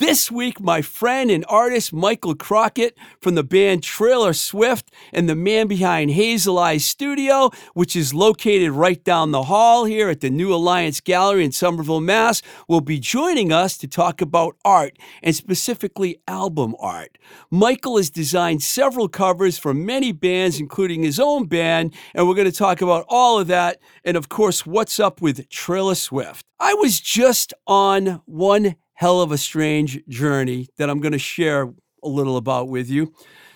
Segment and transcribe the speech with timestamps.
[0.00, 5.34] This week, my friend and artist Michael Crockett from the band Trailer Swift and the
[5.34, 10.30] man behind Hazel Eyes Studio, which is located right down the hall here at the
[10.30, 15.36] New Alliance Gallery in Somerville, Mass, will be joining us to talk about art and
[15.36, 17.18] specifically album art.
[17.50, 22.50] Michael has designed several covers for many bands, including his own band, and we're going
[22.50, 26.46] to talk about all of that and, of course, what's up with Trailer Swift.
[26.58, 31.72] I was just on one hell of a strange journey that I'm going to share
[32.02, 33.14] a little about with you.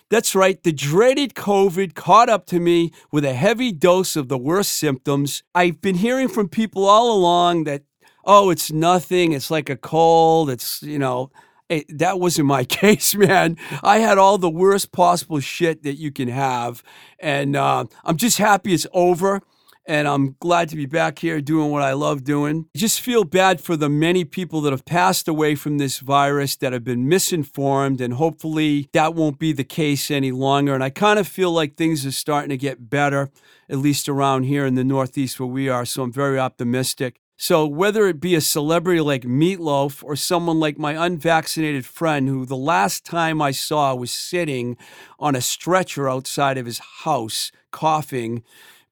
[0.08, 4.38] That's right, the dreaded COVID caught up to me with a heavy dose of the
[4.38, 5.42] worst symptoms.
[5.54, 7.82] I've been hearing from people all along that,
[8.24, 11.30] oh, it's nothing, it's like a cold, it's, you know,
[11.68, 13.58] it, that wasn't my case, man.
[13.82, 16.82] I had all the worst possible shit that you can have.
[17.18, 19.42] And uh, I'm just happy it's over
[19.86, 22.66] and I'm glad to be back here doing what I love doing.
[22.74, 26.56] I just feel bad for the many people that have passed away from this virus
[26.56, 30.74] that have been misinformed, and hopefully that won't be the case any longer.
[30.74, 33.30] And I kind of feel like things are starting to get better,
[33.68, 35.84] at least around here in the Northeast where we are.
[35.84, 37.20] So I'm very optimistic.
[37.36, 42.46] So, whether it be a celebrity like Meatloaf or someone like my unvaccinated friend, who
[42.46, 44.76] the last time I saw was sitting
[45.18, 48.44] on a stretcher outside of his house coughing,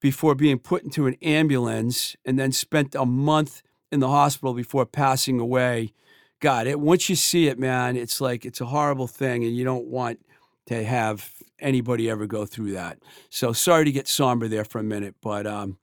[0.03, 4.85] before being put into an ambulance and then spent a month in the hospital before
[4.85, 5.93] passing away.
[6.41, 9.63] God, it, once you see it, man, it's like it's a horrible thing, and you
[9.63, 10.19] don't want
[10.65, 12.99] to have anybody ever go through that.
[13.29, 15.77] So sorry to get somber there for a minute, but um,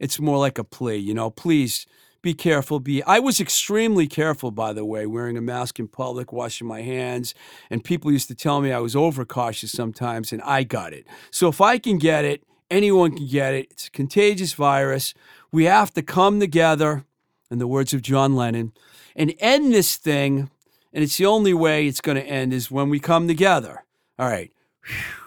[0.00, 0.96] it's more like a plea.
[0.96, 1.86] You know, please
[2.22, 2.80] be careful.
[2.80, 6.80] Be I was extremely careful, by the way, wearing a mask in public, washing my
[6.80, 7.34] hands,
[7.68, 11.06] and people used to tell me I was overcautious sometimes, and I got it.
[11.30, 13.68] So if I can get it Anyone can get it.
[13.70, 15.14] It's a contagious virus.
[15.52, 17.04] We have to come together,
[17.50, 18.72] in the words of John Lennon,
[19.14, 20.50] and end this thing.
[20.92, 23.84] And it's the only way it's going to end is when we come together.
[24.18, 24.52] All right.
[24.84, 25.25] Whew.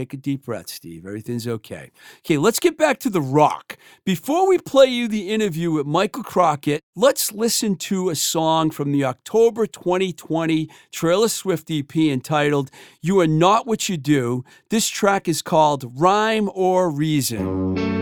[0.00, 1.04] Take a deep breath, Steve.
[1.04, 1.90] Everything's okay.
[2.20, 3.76] Okay, let's get back to The Rock.
[4.06, 8.92] Before we play you the interview with Michael Crockett, let's listen to a song from
[8.92, 12.70] the October 2020 Trailer Swift EP entitled
[13.02, 14.42] You Are Not What You Do.
[14.70, 17.99] This track is called Rhyme or Reason.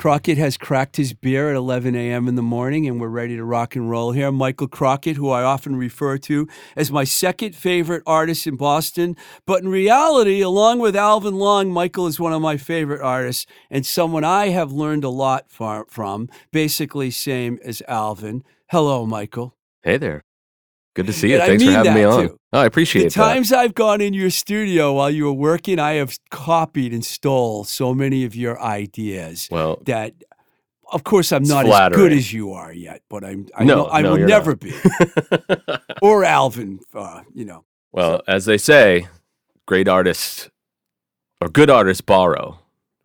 [0.00, 2.26] Crockett has cracked his beer at 11 a.m.
[2.26, 4.32] in the morning, and we're ready to rock and roll here.
[4.32, 9.14] Michael Crockett, who I often refer to as my second favorite artist in Boston.
[9.44, 13.84] But in reality, along with Alvin Long, Michael is one of my favorite artists and
[13.84, 18.42] someone I have learned a lot from, basically, same as Alvin.
[18.70, 19.54] Hello, Michael.
[19.82, 20.22] Hey there.
[20.94, 21.36] Good to see you.
[21.36, 22.28] And Thanks for having me on.
[22.28, 22.38] Too.
[22.52, 23.14] Oh, I appreciate it.
[23.14, 27.04] the times I've gone in your studio while you were working, I have copied and
[27.04, 29.48] stole so many of your ideas.
[29.50, 30.14] Well, that
[30.92, 33.88] of course I'm not as good as you are yet, but I'm I no, know
[33.88, 34.60] I no, will never not.
[34.60, 34.74] be.
[36.02, 37.64] or Alvin, uh, you know.
[37.92, 38.22] Well, so.
[38.26, 39.06] as they say,
[39.66, 40.50] great artists
[41.40, 42.58] or good artists borrow,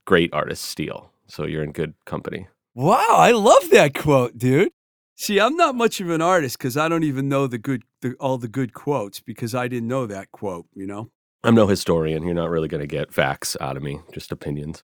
[0.06, 1.12] great artists steal.
[1.28, 2.48] So you're in good company.
[2.74, 4.72] Wow, I love that quote, dude.
[5.18, 8.16] See, I'm not much of an artist because I don't even know the good, the,
[8.20, 10.66] all the good quotes because I didn't know that quote.
[10.74, 11.10] You know,
[11.44, 12.24] I'm no historian.
[12.24, 14.84] You're not really going to get facts out of me, just opinions.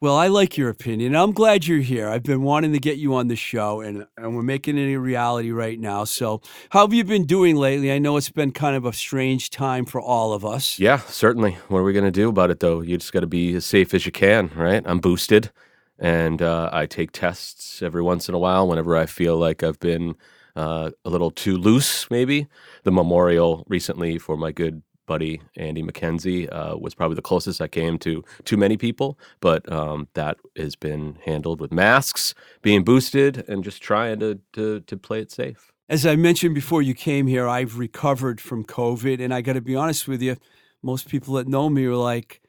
[0.00, 1.16] Well, I like your opinion.
[1.16, 2.08] I'm glad you're here.
[2.08, 4.96] I've been wanting to get you on the show, and, and we're making it a
[4.96, 6.04] reality right now.
[6.04, 7.90] So, how have you been doing lately?
[7.90, 10.78] I know it's been kind of a strange time for all of us.
[10.78, 11.52] Yeah, certainly.
[11.68, 12.82] What are we going to do about it, though?
[12.82, 14.82] You just got to be as safe as you can, right?
[14.84, 15.50] I'm boosted
[15.98, 19.80] and uh, I take tests every once in a while whenever I feel like I've
[19.80, 20.14] been
[20.54, 22.10] uh, a little too loose.
[22.10, 22.46] Maybe
[22.84, 27.68] the memorial recently for my good buddy Andy McKenzie uh, was probably the closest I
[27.68, 33.44] came to too many people, but um, that has been handled with masks, being boosted,
[33.48, 35.72] and just trying to to, to play it safe.
[35.88, 39.60] As I mentioned before you came here, I've recovered from COVID, and I got to
[39.60, 40.36] be honest with you,
[40.82, 42.40] most people that know me are like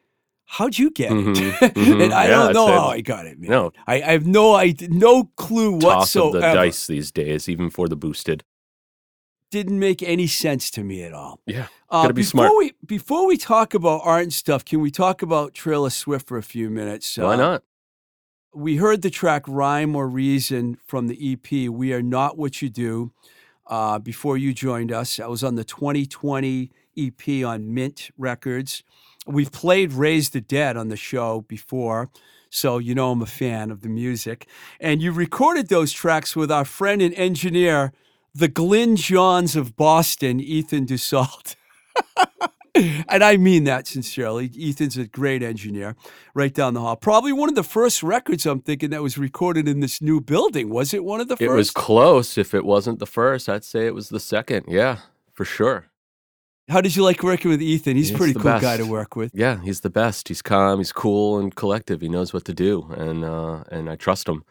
[0.48, 1.74] how'd you get Mhm, it?
[1.76, 2.02] mhm.
[2.06, 3.50] and I Yeah, don't know how I got it, man.
[3.52, 3.72] No.
[3.86, 5.96] I, I have no idea, no clue whatsoever.
[5.96, 8.44] Toss of the dice these days, even for the boosted.
[9.52, 11.40] Didn't make any sense to me at all.
[11.46, 12.52] Yeah, Uh, Gotta be before smart.
[12.58, 16.38] we before we talk about art and stuff, can we talk about Trailer Swift for
[16.38, 17.18] a few minutes?
[17.18, 17.64] why Uh, not?
[18.54, 21.70] We heard the track "Rhyme or Reason" from the EP.
[21.70, 23.12] We are not what you do.
[23.68, 28.84] Uh, before you joined us, I was on the 2020 EP on Mint Records.
[29.28, 32.10] We've played "Raise the Dead" on the show before,
[32.50, 34.48] so you know I'm a fan of the music.
[34.80, 37.94] And you recorded those tracks with our friend and engineer,
[38.34, 41.56] the Glyn Johns of Boston, Ethan Dussault.
[43.10, 44.52] and I mean that sincerely.
[44.60, 45.96] Ethan's a great engineer
[46.34, 46.96] right down the hall.
[46.96, 50.70] Probably one of the first records I'm thinking that was recorded in this new building.
[50.70, 51.50] Was it one of the first?
[51.50, 52.38] It was close.
[52.38, 54.66] If it wasn't the first, I'd say it was the second.
[54.68, 55.00] Yeah,
[55.34, 55.88] for sure.
[56.70, 57.96] How did you like working with Ethan?
[57.96, 59.32] He's a He's pretty cool guy to work with.
[59.34, 60.28] Yeah, he's the best.
[60.28, 60.80] He's calm.
[60.80, 62.02] He's cool and collective.
[62.02, 64.44] He knows what to do, and uh, and I trust him.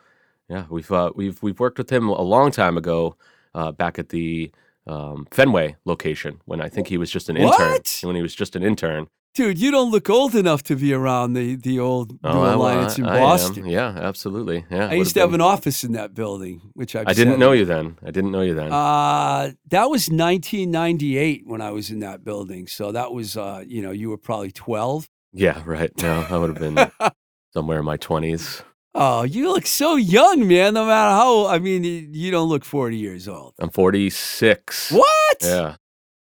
[0.48, 3.16] Yeah, we've uh, we've we've worked with him a long time ago,
[3.54, 4.50] uh, back at the
[4.86, 7.72] um, Fenway location when I think he was just an intern.
[7.72, 8.00] What?
[8.02, 9.08] When he was just an intern.
[9.36, 12.52] Dude, you don't look old enough to be around the, the old New Oh, I-
[12.54, 13.22] Alliance in I am.
[13.22, 13.66] Boston.
[13.66, 14.64] Yeah, absolutely.
[14.70, 17.52] Yeah, I used to have an office in that building, which I've I didn't know
[17.52, 17.98] you then.
[18.02, 18.72] I didn't know you then.
[18.72, 22.66] Uh, that was 1998 when I was in that building.
[22.66, 25.06] So that was, uh, you know, you were probably 12.
[25.34, 25.92] yeah, right.
[26.00, 26.90] No, I would have been
[27.52, 28.62] somewhere in my twenties.
[28.94, 30.72] Oh, you look so young, man.
[30.72, 33.52] No matter how, I mean, you- you don't look 40 years old.
[33.58, 34.92] I'm 46.
[34.92, 35.36] What?
[35.42, 35.76] Yeah.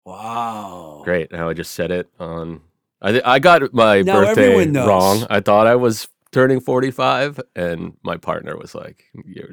[0.07, 1.03] Wow.
[1.05, 1.31] Great.
[1.33, 2.63] Now I just said it on.
[3.03, 4.89] I th- I got my Now birthday everyone knows.
[4.89, 5.27] wrong.
[5.31, 9.53] I thought I was turning 45, and my partner was like, "You're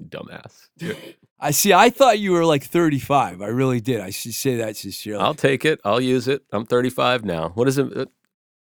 [0.00, 0.96] a dumbass." You're-
[1.42, 1.72] I see.
[1.72, 3.40] I thought you were like 35.
[3.40, 4.00] I really did.
[4.02, 5.22] I should say that sincerely.
[5.24, 5.80] I'll take it.
[5.86, 6.42] I'll use it.
[6.52, 7.48] I'm 35 now.
[7.54, 7.96] What is it?
[7.96, 8.04] Uh,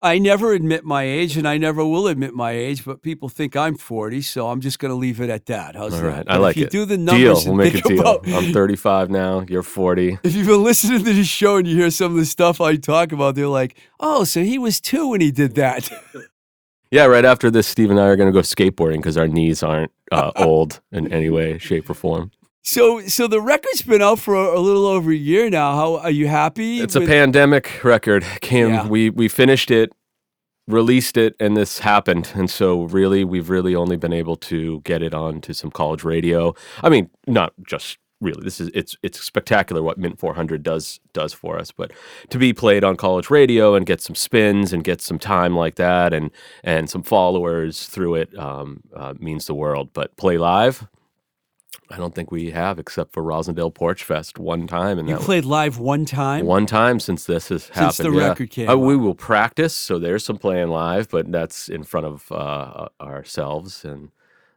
[0.04, 2.84] I never admit my age, and I never will admit my age.
[2.84, 5.74] But people think I'm 40, so I'm just going to leave it at that.
[5.76, 6.06] How's All that?
[6.06, 6.26] right.
[6.26, 6.70] But I like if you it.
[6.72, 7.44] Do the numbers.
[7.44, 7.54] Deal.
[7.54, 8.00] We'll make a deal.
[8.00, 9.46] About, I'm 35 now.
[9.48, 10.18] You're 40.
[10.22, 12.76] if you've been listening to the show and you hear some of the stuff I
[12.76, 15.90] talk about, they're like, "Oh, so he was two when he did that."
[16.90, 17.06] Yeah.
[17.06, 19.90] Right after this, Steve and I are going to go skateboarding because our knees aren't
[20.12, 22.30] uh, old in any way, shape, or form.
[22.64, 25.74] So, so the record's been out for a, a little over a year now.
[25.74, 26.80] How are you happy?
[26.80, 28.24] It's a pandemic record.
[28.40, 28.88] Came Yeah.
[28.88, 29.92] we we finished it,
[30.66, 32.32] released it, and this happened.
[32.34, 36.54] And so really, we've really only been able to get it onto some college radio.
[36.82, 38.42] I mean, not just really.
[38.42, 41.70] This is it's it's spectacular what Mint 400 does does for us.
[41.70, 41.92] But
[42.30, 45.74] to be played on college radio and get some spins and get some time like
[45.76, 46.30] that and
[46.64, 49.90] and some followers through it um, uh, means the world.
[49.92, 50.88] But play live.
[51.90, 55.18] I don't think we have, except for Rosendale Porch Fest one time, and You that
[55.20, 56.46] was- played live one time.
[56.46, 57.94] one time since this has happened.
[57.94, 58.28] Since the yeah.
[58.28, 62.06] record came Uh, we will practice, so there's some playing live, but that's in front
[62.06, 63.84] of uh, ourselves.
[63.84, 64.10] And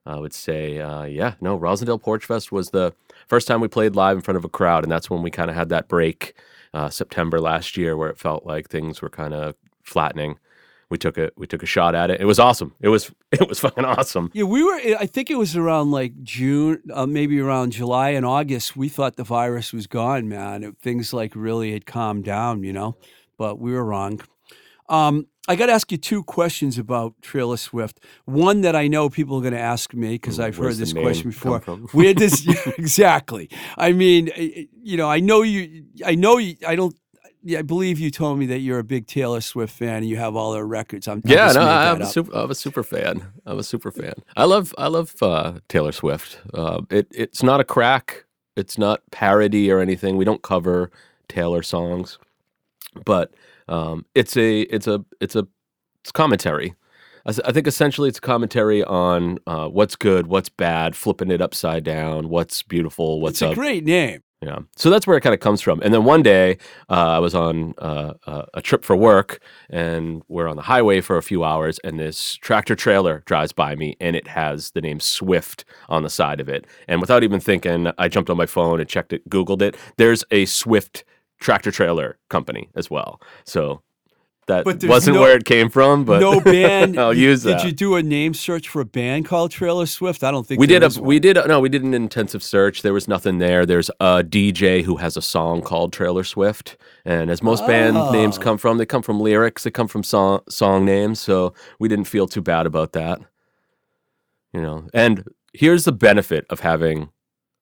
[0.06, 2.94] I would say, uh, yeah, no, Rosendale Porch Fest was the
[3.28, 5.50] first time we played live in front of a crowd, and that's when we kind
[5.50, 6.34] of had that break,
[6.74, 10.38] uh, September last year, where it felt like things were kind of flattening.
[10.90, 12.22] We took a we took a shot at it.
[12.22, 12.74] It was awesome.
[12.80, 14.32] It was it was fucking awesome.
[14.34, 14.80] Yeah, we were.
[15.00, 18.76] I think it was around like June, uh, maybe around July and August.
[18.76, 20.64] We thought the virus was gone, man.
[20.64, 22.96] It, things like really had calmed down, you know.
[23.38, 24.22] But we were wrong.
[24.90, 28.02] Um, I got to ask you two questions about Taylor Swift.
[28.26, 30.94] One that I know people are going to ask me because I've Where's heard this
[30.94, 31.60] question before.
[31.94, 33.50] Where does yeah, exactly?
[33.78, 35.86] I mean, you know, I know you.
[36.06, 36.56] I know you.
[36.68, 36.96] I don't.
[37.48, 40.18] Yeah, I believe you told me that you're a big Taylor Swift fan and you
[40.18, 41.08] have all her records.
[41.08, 43.26] I'm, Yeah, no, I'm, a super, I'm a super fan.
[43.46, 44.16] I'm a super fan.
[44.36, 46.42] I love I love uh, Taylor Swift.
[46.54, 48.26] Uh, it it's not a crack.
[48.58, 50.18] It's not parody or anything.
[50.18, 50.92] We don't cover
[51.30, 52.20] Taylor songs,
[53.06, 53.34] but
[53.70, 55.48] um, it's a it's a it's a
[56.02, 56.76] it's commentary.
[57.26, 61.84] I think essentially it's a commentary on uh, what's good, what's bad, flipping it upside
[61.84, 63.56] down, what's beautiful, what's It's a up.
[63.56, 64.22] great name.
[64.42, 64.60] Yeah.
[64.76, 65.82] So that's where it kind of comes from.
[65.82, 66.58] And then one day,
[66.90, 71.02] uh, I was on uh, uh, a trip for work, and we're on the highway
[71.02, 74.82] for a few hours, and this tractor trailer drives by me, and it has the
[74.82, 76.68] name Swift on the side of it.
[76.88, 79.76] And without even thinking, I jumped on my phone and checked it, Googled it.
[79.98, 81.04] There's a Swift
[81.40, 83.20] tractor trailer company as well.
[83.44, 83.82] So
[84.48, 87.00] that But wasn't no- where it came from, but no band.
[87.00, 90.24] I'll use Did you do a name search for a band called Trailer Swift?
[90.24, 92.82] I don't think we did a we did a, no we did an intensive search
[92.82, 97.30] there was nothing there there's a dj who has a song called trailer swift and
[97.30, 98.12] as most band oh.
[98.12, 98.42] names Oh.
[98.42, 102.06] come from they come from lyrics they come from song song names so we didn't
[102.06, 103.20] feel too bad about that
[104.54, 105.24] you know and
[105.54, 107.10] here's the benefit of having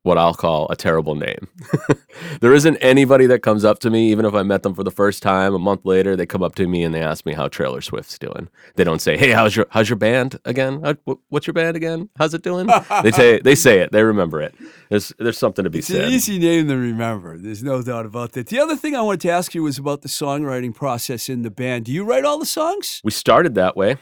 [0.06, 1.48] what I'll call a terrible name.
[2.42, 4.92] there isn't anybody that comes up to me, even if I met them for the
[4.92, 7.48] first time a month later, they come up to me and they ask me how
[7.48, 8.48] Trailer Swift's doing.
[8.76, 10.82] They don't say, "Hey, how's your how's your band again?
[10.84, 12.10] How, what's your band again?
[12.18, 12.68] How's it doing?"
[13.04, 13.92] they say they say it.
[13.92, 14.54] They remember it.
[14.90, 16.06] There's there's something to be It's said.
[16.06, 17.38] an easy name to remember.
[17.38, 18.48] There's no doubt about that.
[18.48, 21.52] The other thing I wanted to ask you was about the songwriting process in the
[21.52, 21.86] band.
[21.86, 23.02] Do you write all the songs?
[23.04, 23.98] we started that way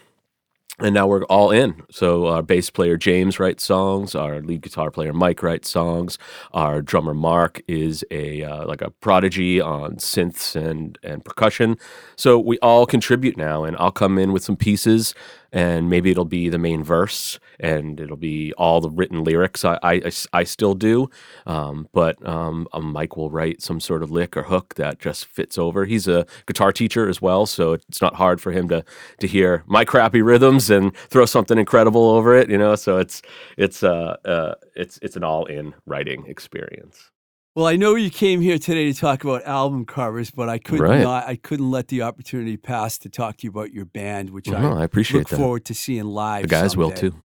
[0.79, 1.83] and now we're all in.
[1.91, 6.17] So our bass player james writes songs our lead guitar player mike writes songs
[6.53, 11.77] our drummer mark is a uh, like a prodigy on synths and and percussion.
[12.15, 15.13] So we all contribute now and i'll come in with some pieces
[15.53, 19.79] and maybe it'll be the main verse and it'll be all the written lyrics I,
[19.83, 21.09] I, I still do.
[21.45, 25.57] Um, but um, mike will write some sort of lick or hook that just fits
[25.57, 25.85] over.
[25.85, 28.83] He's a guitar teacher as well so it's not hard for him to
[29.19, 32.75] to hear my crappy rhythms and throw something incredible over it you know?
[32.75, 33.21] So it's
[33.57, 37.12] it's uh, uh it's it's an all-in writing experience
[37.55, 40.79] Well, I know you came here today to talk about album covers, but I could
[40.79, 41.03] Right.
[41.03, 41.27] not.
[41.27, 44.59] I couldn't let the opportunity pass to talk to you about your band, which I
[44.59, 46.41] i appreciate look that forward to seeing live.
[46.43, 47.21] the guys will too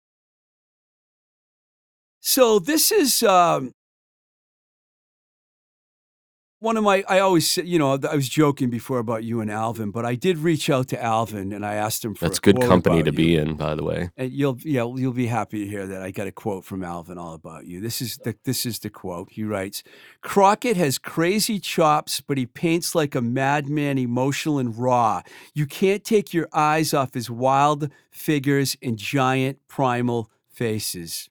[2.20, 3.72] So this is um,
[6.60, 7.04] one of my.
[7.08, 10.14] I always, say- you know, I was joking before about you and Alvin, but I
[10.14, 12.26] did reach out to Alvin and I asked him for.
[12.26, 13.16] that's good company to you.
[13.16, 16.10] be in by the way And you'll yeah you'll be happy to hear that I
[16.10, 17.80] got a quote from Alvin all about you.
[17.80, 19.28] This is the this is the quote.
[19.32, 19.82] He writes,
[20.20, 25.22] "Crockett has crazy chops, but he paints like a madman, emotional and raw.
[25.54, 31.28] You can't take your eyes off his wild figures and giant primal faces."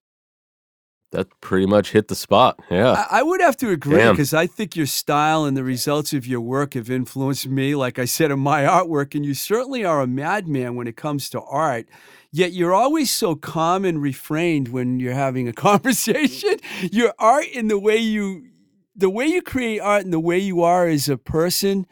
[1.12, 4.48] That pretty much hit the spot yeah I, I would have to agree because I
[4.48, 8.32] think your style and the results of your work have influenced me, like I said,
[8.32, 9.16] in my artwork.
[9.16, 11.88] And you certainly are a madman when it comes to art.
[12.32, 16.58] Yet you're always so calm and refrained when you're having a conversation.
[16.92, 18.48] Your art and the way you,
[18.96, 21.86] the way you create art and the way you are as a person,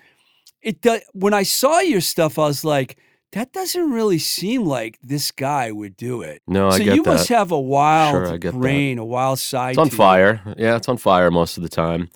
[0.61, 1.01] it does.
[1.13, 2.97] When I saw your stuff, I was like,
[3.35, 6.41] that doesn't really seem like this guy would do it.
[6.47, 8.59] no i so get you that must have a wild Sure, I get that.
[8.59, 9.71] brain, a wild side.
[9.71, 9.97] It's on to you.
[9.97, 10.41] fire.
[10.57, 12.09] Yeah, it's on fire most of the time.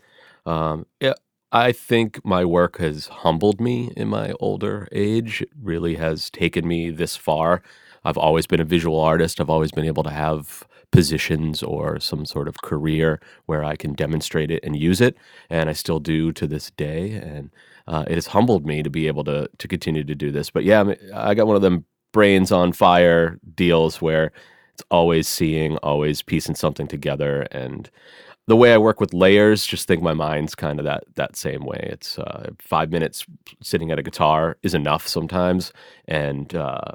[0.45, 1.13] Um, yeah,
[1.51, 5.41] I think my work has humbled me in my older age.
[5.41, 7.61] It really has taken me this far.
[8.05, 9.39] I've always been a visual artist.
[9.41, 13.93] I've always been able to have positions or some sort of career where I can
[13.93, 15.15] demonstrate it and use it,
[15.49, 17.11] and I still do to this day.
[17.11, 17.51] And
[17.89, 20.49] uh, it has humbled me to be able to to continue to do this.
[20.49, 24.31] But yeah, I, mean, I got one of them brains on fire deals where
[24.73, 27.89] it's always seeing, always piecing something together, and
[28.47, 31.65] the way I work with layers, just think my mind's kind of that that same
[31.65, 31.89] way.
[31.91, 33.25] It's uh, five minutes
[33.61, 35.73] sitting at a guitar is enough sometimes,
[36.07, 36.91] and uh,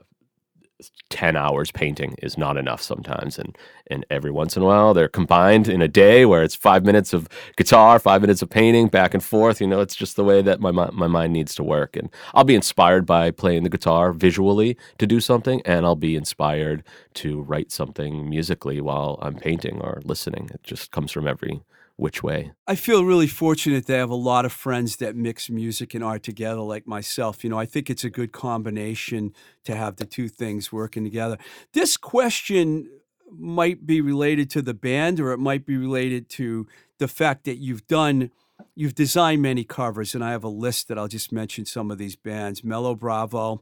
[1.11, 3.39] ten hours painting is not enough sometimes.
[3.39, 3.57] And
[3.89, 7.13] and every once in a while, they're combined in a day where it's five minutes
[7.13, 9.61] of guitar, five minutes of painting, back and forth.
[9.61, 11.97] You know, it's just the way that my my mind needs to work.
[11.97, 16.17] And I'll be inspired by playing the guitar visually to do something, and I'll be
[16.17, 16.83] inspired
[17.15, 20.51] to write something musically while I'm painting or listening.
[20.53, 21.63] It just comes from every
[21.97, 22.53] which way.
[22.67, 26.23] I feel really fortunate I have a lot of friends that mix music and art
[26.23, 27.45] together, like myself.
[27.45, 29.33] You know, I think it's a good combination
[29.65, 31.39] to have the two things working together.
[31.73, 32.89] This question
[33.31, 36.67] might be related to the band or it might be related to
[36.99, 38.31] the fact that you've done
[38.77, 41.99] you've designed many covers and i have a list that i'll just mention some of
[41.99, 43.61] these bands mellow bravo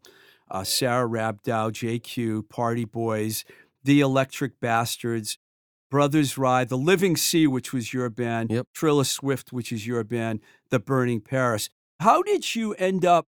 [0.51, 3.45] uh, sarah rabdow jq party boys
[3.85, 5.39] the electric bastards
[5.93, 8.67] brothers rye the living sea which was your band Yep.
[8.81, 11.69] trailer swift which is your band the burning paris
[12.01, 13.27] how did you end up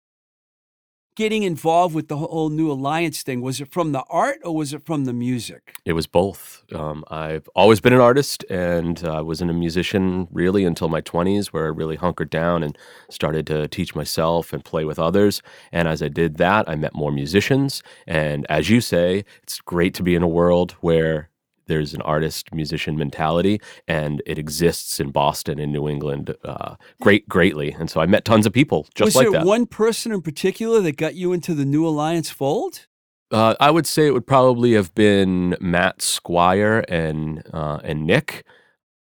[1.16, 4.72] getting involved with the whole new alliance thing was it from the art or was
[4.74, 6.62] it from the music It was both.
[6.74, 11.46] Um, I've always been an artist and I wasn't a musician really until my 20s,
[11.48, 12.76] where I really hunkered down and
[13.08, 15.42] started to teach myself and play with others.
[15.72, 17.82] And as I did that, I met more musicians.
[18.06, 21.29] And as you say, it's great to be in a world where
[21.70, 27.28] there's an artist musician mentality and it exists in Boston and New England uh, great
[27.28, 27.70] greatly.
[27.70, 29.46] And so I met tons of people just was like there that.
[29.46, 32.86] one person in particular that got you into the new alliance fold?
[33.30, 38.44] Uh, I would say it would probably have been Matt Squire and uh, and Nick.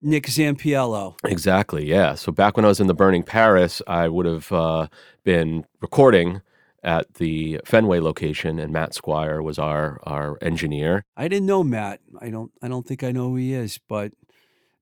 [0.01, 1.15] Nick Zampiello.
[1.23, 2.15] Exactly, yeah.
[2.15, 4.87] So back when I was in the Burning Paris, I would have uh,
[5.23, 6.41] been recording
[6.87, 11.03] at the Fenway location, and Matt Squire was our our engineer.
[11.15, 11.99] I didn't know Matt.
[12.19, 12.51] I don't.
[12.61, 14.13] I don't think I know who he is, but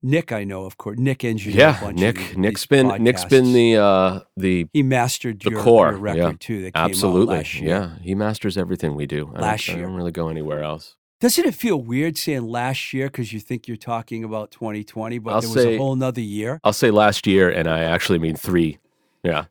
[0.02, 0.98] Nick, I know, of course.
[0.98, 2.36] Nick engineered a Yeah, Nick.
[2.36, 6.32] Nick's been Nick's been the uh, the He mastered the your, core, your record yeah.
[6.38, 6.62] too.
[6.62, 7.68] That came absolutely, year.
[7.68, 7.98] yeah.
[8.02, 9.32] He masters everything we do.
[9.34, 10.94] I Last don't, I don't really go anywhere else.
[11.18, 15.32] Doesn't it feel weird saying last year because you think you're talking about 2020, but
[15.32, 16.60] I'll there was say- a whole nother year?
[16.62, 18.78] I'll say last year, and I actually mean three.
[19.24, 19.46] Yeah,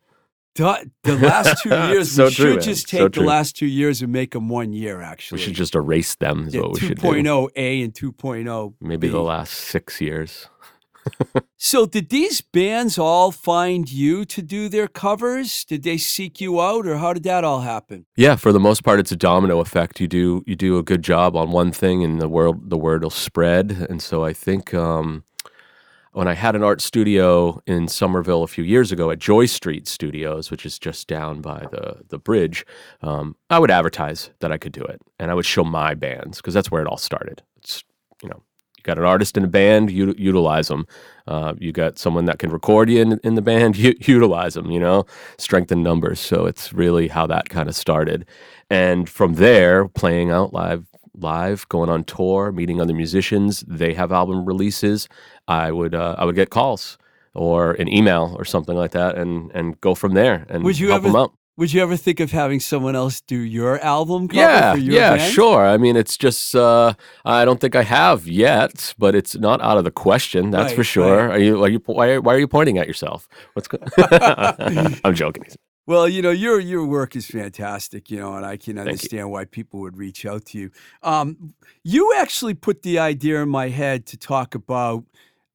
[0.56, 0.90] The,
[1.22, 2.64] last two years, So we true, should man.
[2.64, 5.02] just So take the last two years and make them one year.
[5.02, 5.38] Actually.
[5.40, 6.48] We should just erase them.
[6.48, 7.08] Is Yeah, what we should do.
[7.08, 9.12] 2.0 A and 2.0 Maybe B.
[9.12, 10.48] the last six years.
[11.58, 15.64] So, did these bands all find you to do their covers?
[15.64, 18.06] Did they seek you out, or how did that all happen?
[18.18, 20.00] Yeah, for the most part, it's a domino effect.
[20.00, 23.04] You do you do a good job on one thing, and the world the word
[23.04, 23.72] will spread.
[23.90, 25.24] And so I think um,
[26.16, 29.86] when I had an art studio in Somerville a few years ago at Joy Street
[29.86, 32.66] Studios, which is just down by the the bridge,
[33.02, 36.38] um, I would advertise that I could do it, and I would show my bands
[36.38, 37.44] because that's where it all started.
[37.58, 37.84] It's
[38.24, 38.42] you know.
[38.78, 40.86] You got an artist in a band, u- utilize them.
[41.28, 44.72] Uh, you got someone that can record you in, in the band, u- utilize them.
[44.72, 45.06] You know,
[45.38, 46.20] strengthen numbers.
[46.20, 48.26] So it's really how that kind of started.
[48.70, 50.86] And from there, playing out live,
[51.20, 53.64] live, going on tour, meeting other musicians.
[53.68, 55.08] They have album releases.
[55.48, 56.98] I would uh, I would get calls
[57.34, 60.90] or an email or something like that, and and go from there and Would you
[60.90, 61.32] help ever- them out.
[61.58, 64.94] Would you ever think of having someone else do your album cover Yeah, for your
[64.96, 65.32] yeah, band?
[65.34, 65.66] sure.
[65.66, 66.92] I mean, it's just uh,
[67.24, 70.52] I don't think I have yet, but it's not out of the question.
[70.52, 71.32] That's for Right, sure.
[71.32, 71.64] Are you?
[71.64, 71.80] Are you?
[71.86, 73.30] Why are, why are you pointing at yourself?
[73.54, 73.70] What's?
[73.70, 73.78] Go-
[75.06, 75.46] I'm joking.
[75.88, 79.46] Well, you know, your your work is fantastic, you know, and I can understand why
[79.46, 80.72] people would reach out to you.
[81.04, 85.04] Um, you actually put the idea in my head to talk about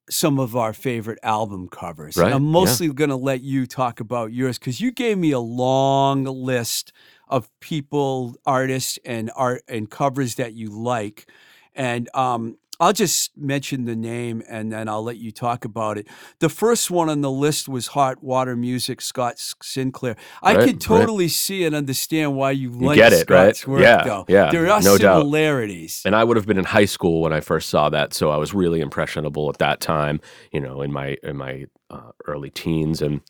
[0.08, 2.16] some of our favorite album covers.
[2.16, 2.52] Right, I'm yeah.
[2.52, 6.92] mostly going to let you talk about yours because you gave me a long list
[7.28, 11.28] of people, artists, and art and covers that you like,
[11.74, 16.08] and um, I'll just mention the name and then I'll let you talk about it.
[16.38, 20.16] The first one on the list was Hot Water Music, Scott Sinclair.
[20.42, 20.80] I Right, could right.
[20.80, 23.54] totally see and understand why you, like get it, right?
[23.54, 24.24] Scott's work, Yeah, though.
[24.28, 25.18] yeah, There are no doubt.
[25.20, 26.02] similarities.
[26.06, 28.38] And I would have been in high school when I first saw that, so I
[28.38, 30.20] was really impressionable at that time.
[30.50, 33.20] You know, in my in my uh, early teens, and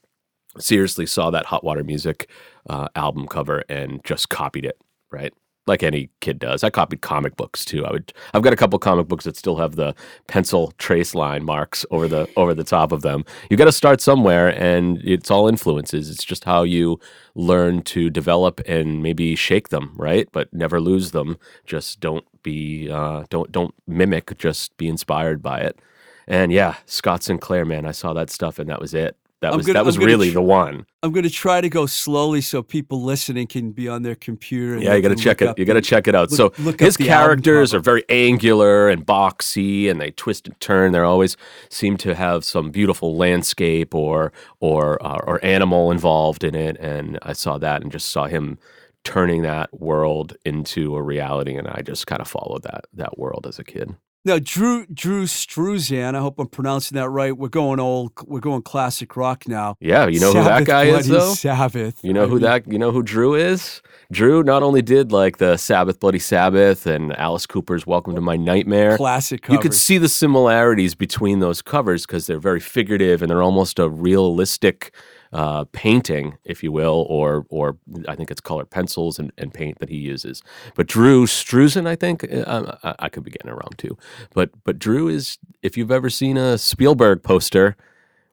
[0.58, 2.30] seriously saw that Hot Water Music
[2.68, 4.78] uh, album cover and just copied it.
[5.10, 5.32] Right,
[5.70, 6.62] like any kid does.
[6.62, 7.86] I copied comic books too.
[7.86, 8.12] I would.
[8.34, 9.94] I've got a couple comic books that still have the
[10.26, 13.24] pencil trace line marks over the over the top of them.
[13.48, 16.10] You got to start somewhere, and it's all influences.
[16.10, 17.00] It's just how you
[17.34, 20.28] learn to develop and maybe shake them, right?
[20.32, 21.38] But never lose them.
[21.64, 24.36] Just don't be uh, don't don't mimic.
[24.36, 25.78] Just be inspired by it.
[26.26, 29.16] And yeah, Scott Sinclair, man, I saw that stuff, and that was it.
[29.40, 30.84] That I'm was gonna- that was really tr- the one.
[31.02, 34.74] I'm going to try to go slowly so people listening can be on their computer.
[34.74, 35.58] and Yeah, you got to check it.
[35.58, 36.30] You got to check it out.
[36.30, 40.92] look- so look his characters are very angular and boxy, and they twist and turn.
[40.92, 41.38] They always
[41.70, 46.76] seem to have some beautiful landscape or or uh, or animal involved in it.
[46.78, 48.58] And I saw that and just saw him
[49.04, 53.46] turning that world into a reality, and I just kind of followed that that world
[53.48, 53.94] as a kid.
[54.22, 57.34] Now, Drew Drew Struzan, I hope I'm pronouncing that right.
[57.34, 58.12] We're going old.
[58.26, 59.76] We're going classic rock now.
[59.80, 61.32] Yeah, you know who that Sabbath guy is though.
[61.32, 62.04] Sabbath.
[62.04, 62.70] You know who that?
[62.70, 63.80] You know who Drew is?
[64.12, 68.36] Drew not only did like the Sabbath, Bloody Sabbath, and Alice Cooper's "Welcome to My
[68.36, 69.62] Nightmare." classic You covers.
[69.62, 73.88] could see the similarities between those covers because they're very figurative and they're almost a
[73.88, 74.94] realistic
[75.32, 79.78] uh, painting, if you will, or or I think it's colored pencils and, and paint
[79.78, 80.42] that he uses.
[80.74, 83.96] But Drew Struzan, I think uh, I, I could be getting it wrong too.
[84.34, 87.76] But but Drew is if you've ever seen a Spielberg poster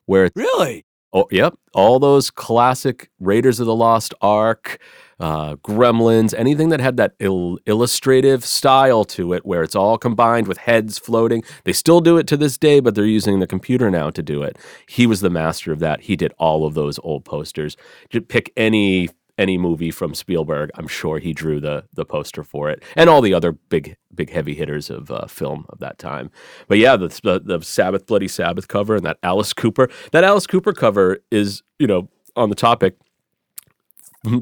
[0.06, 0.87] where really.
[1.14, 1.56] Oh, yep.
[1.74, 4.80] All those classic Raiders of the Lost Ark,
[5.20, 10.48] uh, Gremlins, anything that had that il- illustrative style to it, where it's all combined
[10.48, 11.44] with heads floating.
[11.64, 14.44] They still do it to this day, but they're using the computer now to do
[14.44, 14.58] it.
[14.88, 16.02] He was the master of that.
[16.02, 17.78] He did all of those old posters.
[18.10, 22.70] Just pick any any movie from Spielberg, I'm sure he drew the the poster for
[22.70, 26.32] it, and all the other big big heavy hitters of uh, film of that time.
[26.68, 30.48] But yeah, the, the the Sabbath Bloody Sabbath cover and that Alice Cooper that Alice
[30.48, 32.96] Cooper cover is you know on the topic.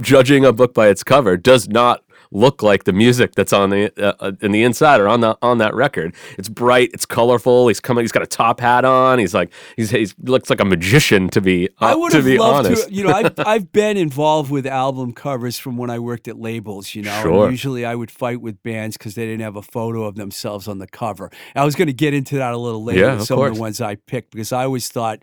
[0.01, 2.04] Judging a book by its cover does not
[2.35, 5.37] look like the music that's on the uh, uh, in the inside or on the
[5.41, 6.13] on that record.
[6.37, 7.67] It's bright, it's colorful.
[7.67, 8.03] He's coming.
[8.03, 9.19] He's got a top hat on.
[9.19, 12.67] He's like he's he looks like a magician to be uh, I would have loved
[12.67, 12.87] honest.
[12.87, 12.93] to.
[12.93, 16.93] You know, I've I've been involved with album covers from when I worked at labels.
[16.93, 17.49] You know, Sure.
[17.49, 20.79] usually I would fight with bands because they didn't have a photo of themselves on
[20.79, 21.31] the cover.
[21.55, 23.59] I was going to get into that a little later Yeah, of some of the
[23.59, 25.19] ones I picked because I always thought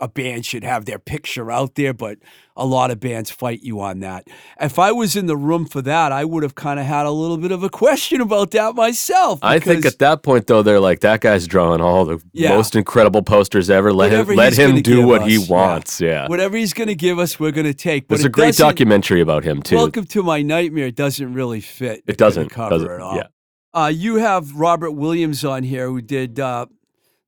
[0.00, 2.18] a band should have their picture out there, but
[2.56, 4.26] a lot of bands fight you on that.
[4.60, 7.10] If I was in the room for that, I would have kind of had a
[7.12, 9.38] little bit of a question about that myself.
[9.42, 12.48] I think at that point though, they're like that guy's drawing all the Yeah.
[12.56, 13.92] most incredible posters ever.
[13.92, 16.00] Let Whatever him let him do what us, he wants.
[16.00, 18.08] Yeah, whatever he's going to give us, we're going to take.
[18.08, 19.76] But there's a great documentary about him too.
[19.76, 22.02] Welcome to my nightmare doesn't really fit.
[22.06, 23.16] it doesn't cover doesn't at all.
[23.16, 23.26] yeah.
[23.72, 26.66] Uh, you have Robert Williams on here, who did uh,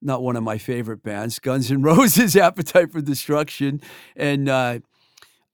[0.02, 3.80] not one of my favorite bands, Guns N' Roses, Appetite for Destruction,
[4.14, 4.78] and uh,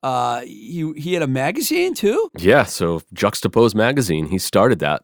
[0.03, 2.31] uh, he he had a magazine too.
[2.39, 5.03] Yeah, so Juxtapoz magazine, he started that.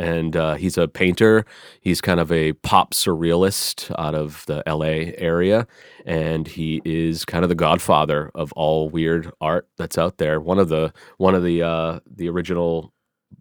[0.00, 1.44] And uh, he's a painter.
[1.80, 5.66] He's kind of a pop surrealist out of the LA area.
[6.06, 10.40] And he is kind of the godfather of all weird art that's out there.
[10.40, 12.92] One of the one of the uh, the original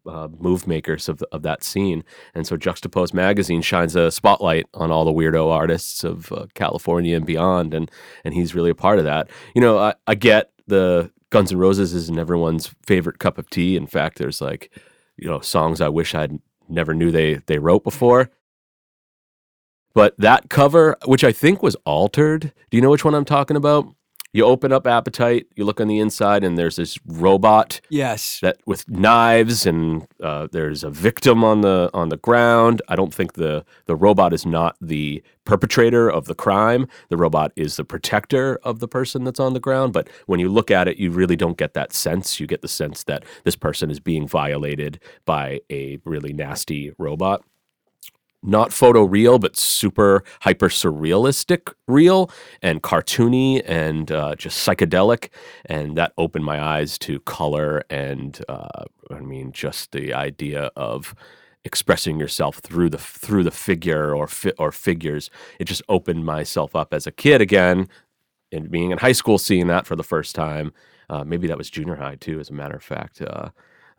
[0.08, 2.04] uh, move makers of, of that scene.
[2.34, 7.16] And so Juxtapoz magazine shines a spotlight on all the weirdo artists of uh, California
[7.16, 7.74] and beyond.
[7.74, 7.92] And,
[8.24, 9.30] and he's really a part of that.
[9.56, 13.76] You know, I, I get the Guns N' Roses isn't everyone's favorite cup of tea.
[13.76, 14.72] In fact, there's like,
[15.18, 18.30] you know, songs I wish I'd never knew they, they wrote before.
[19.94, 23.58] But that cover, which I think was altered, do you know which one I'm talking
[23.58, 23.88] about?
[24.34, 28.58] You open up Appetite, you look on the inside, and there's this robot Yes, that
[28.66, 32.82] with knives and uh, there's a victim on the on the ground.
[32.88, 36.88] I don't think the the robot is not the perpetrator of the crime.
[37.10, 39.94] The robot is the protector of the person that's on the ground.
[39.94, 42.40] But when you look at it, you really don't get that sense.
[42.40, 47.44] You get the sense that this person is being violated by a really nasty robot.
[48.44, 52.30] Not photo real, but super hyper surrealistic real
[52.62, 55.30] and cartoony and uh, just psychedelic
[55.66, 61.16] and that opened my eyes to color and uh, I mean just the idea of
[61.66, 65.30] expressing yourself through the through the figure or fi- or figures.
[65.60, 67.90] It just opened myself up as a kid again,
[68.52, 70.74] and being in high school, seeing that for the first time.
[71.10, 73.22] Uh, maybe that was junior high too, as a matter of fact.
[73.22, 73.50] Uh,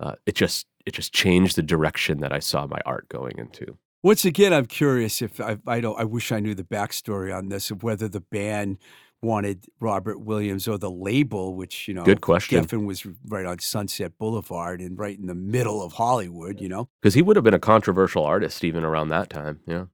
[0.00, 3.76] uh, it just it just changed the direction that I saw my art going into.
[4.02, 5.98] Once again, I'm curious if I, I don't.
[5.98, 8.78] I wish I knew the backstory on this of whether the band
[9.20, 12.64] wanted Robert Williams or the label, which you know, Good question.
[12.64, 16.60] Geffen was right on Sunset Boulevard and right in the middle of Hollywood.
[16.60, 19.60] You know, Because he would have been a controversial artist even around that time.
[19.66, 19.86] Yeah.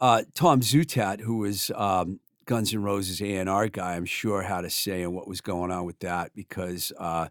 [0.00, 4.42] uh, Tom Zutaut, who was um, Guns N' Roses A and R guy, I'm sure
[4.42, 7.26] had a say in what was going on with that because uh,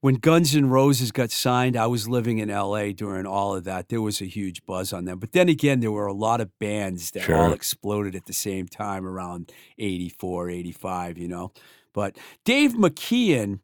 [0.00, 2.92] when Guns N' Roses got signed, I was living in L.A.
[2.92, 3.88] during all of that.
[3.88, 6.56] There was a huge buzz on them, but then again, there were a lot of
[6.58, 11.52] bands that all exploded at the same time around 84, 85, You know,
[11.92, 13.60] but Dave McKean.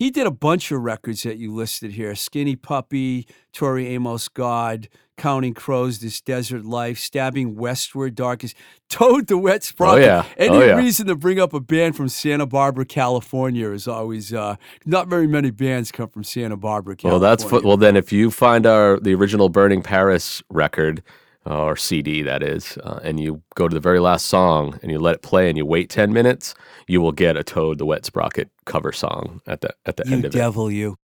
[0.00, 4.88] He did a bunch of records that you listed here Skinny Puppy, Tori Amos God,
[5.18, 8.56] Counting Crows, This Desert Life, Stabbing Westward, Darkest,
[8.88, 10.02] Toad the Wet Sprocket.
[10.02, 10.24] Oh, yeah.
[10.38, 10.76] Any Oh, yeah.
[10.76, 15.26] reason to bring up a band from Santa Barbara, California is always, uh, not very
[15.26, 17.20] many bands come from Santa Barbara, California.
[17.20, 17.76] Well, that's well.
[17.76, 21.02] Then, if you find our the original Burning Paris record
[21.46, 24.98] or CD, that is, uh, and you go to the very last song and you
[24.98, 26.54] let it play and you wait ten minutes,
[26.86, 30.14] you will get a Toad the Wet Sprocket cover song at the at the You
[30.14, 30.96] end of devil, you.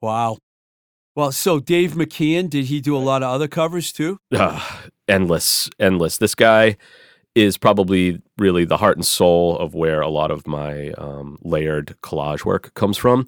[0.00, 0.38] Wow.
[1.16, 4.18] Well, so Dave McKean, did he do a lot of other covers too?
[4.30, 4.38] it.
[4.40, 4.60] Uh,
[5.08, 6.18] endless, endless.
[6.18, 6.76] This guy
[7.34, 11.96] is probably really the heart and soul of where a lot of my um, layered
[12.02, 13.26] collage work comes from.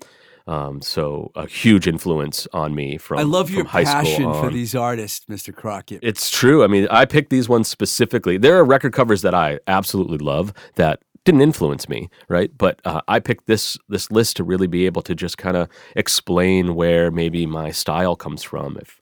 [0.50, 3.20] Um, so a huge influence on me from.
[3.20, 5.54] I love from your high passion school for these artists, Mr.
[5.54, 6.00] Crockett.
[6.02, 6.64] It's true.
[6.64, 8.36] I mean, I picked these ones specifically.
[8.36, 12.50] There are record covers that I absolutely love that didn't influence me, right?
[12.58, 15.68] But uh, I picked this this list to really be able to just kind of
[15.94, 18.76] explain where maybe my style comes from.
[18.80, 19.00] If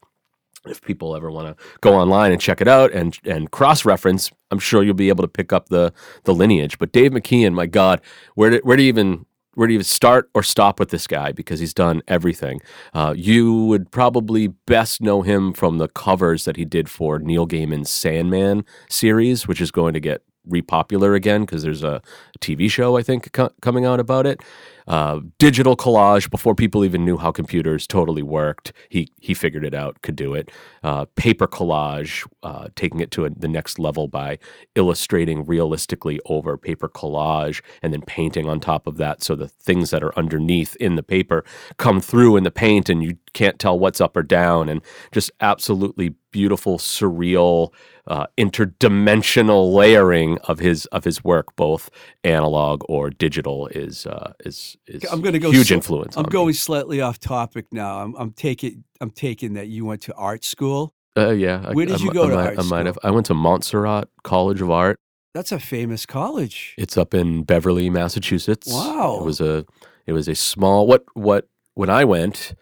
[0.66, 4.30] if people ever want to go online and check it out and and cross reference,
[4.50, 6.78] I'm sure you'll be able to pick up the the lineage.
[6.78, 8.02] But Dave McKean, my God,
[8.34, 9.24] where do, where do you even
[9.58, 11.32] where do you start or stop with this guy?
[11.32, 12.60] Because he's done everything.
[12.94, 17.44] Uh, you would probably best know him from the covers that he did for Neil
[17.44, 22.00] Gaiman's Sandman series, which is going to get repopular again because there's a
[22.38, 24.40] TV show I think co- coming out about it.
[24.88, 28.72] Uh, digital collage before people even knew how computers totally worked.
[28.88, 30.51] He he figured it out, could do it.
[30.83, 34.38] Uh, paper collage, uh, taking it to a, the next level by
[34.74, 39.90] illustrating realistically over paper collage and then painting on top of that, so the things
[39.90, 41.44] that are underneath in the paper
[41.77, 45.31] come through in the paint, and you can't tell what's up or down, and just
[45.40, 47.72] absolutely beautiful, surreal,
[48.07, 51.90] uh, interdimensional layering of his of his work, both
[52.24, 56.16] analog or digital, is uh, is is I'm going to go huge sl- influence.
[56.16, 56.32] I'm on me.
[56.32, 57.98] going slightly off topic now.
[58.00, 60.94] I'm, I'm taking I'm taking that you went to art school.
[61.16, 61.64] Uh, yeah.
[61.66, 62.84] I- Where did I you go I to might, art I might school?
[62.86, 62.98] have.
[63.02, 64.98] I went to Montserrat College of Art.
[65.34, 66.74] That's a famous college.
[66.78, 68.72] It's up in Beverly, Massachusetts.
[68.72, 69.18] Wow.
[69.20, 69.64] It was a
[70.06, 72.54] it was a small what what when I went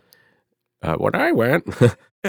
[0.82, 1.90] uh, when I went now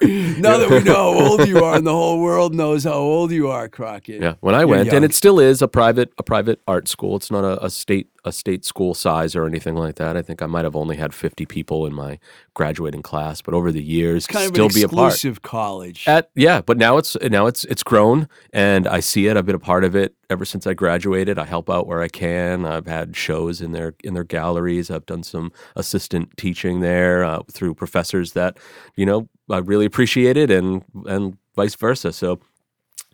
[0.00, 3.48] that we know how old you are, and the whole world knows how old you
[3.48, 4.22] are, Crockett.
[4.22, 4.96] yeah when I You're went young.
[4.96, 7.16] and it still is a private a private art school.
[7.16, 10.16] It's not a, a state a state school size or anything like that.
[10.16, 12.18] I think I might have only had fifty people in my
[12.54, 15.12] graduating class, but over the years, It's kind still be a part.
[15.12, 16.06] exclusive college.
[16.06, 19.36] At yeah, but now it's now it's it's grown, and I see it.
[19.36, 21.38] I've been a part of it ever since I graduated.
[21.38, 22.64] I help out where I can.
[22.66, 24.90] I've had shows in their in their galleries.
[24.90, 28.58] I've done some assistant teaching there uh, through professors that
[28.94, 32.12] you know I really appreciated, and and vice versa.
[32.12, 32.38] So.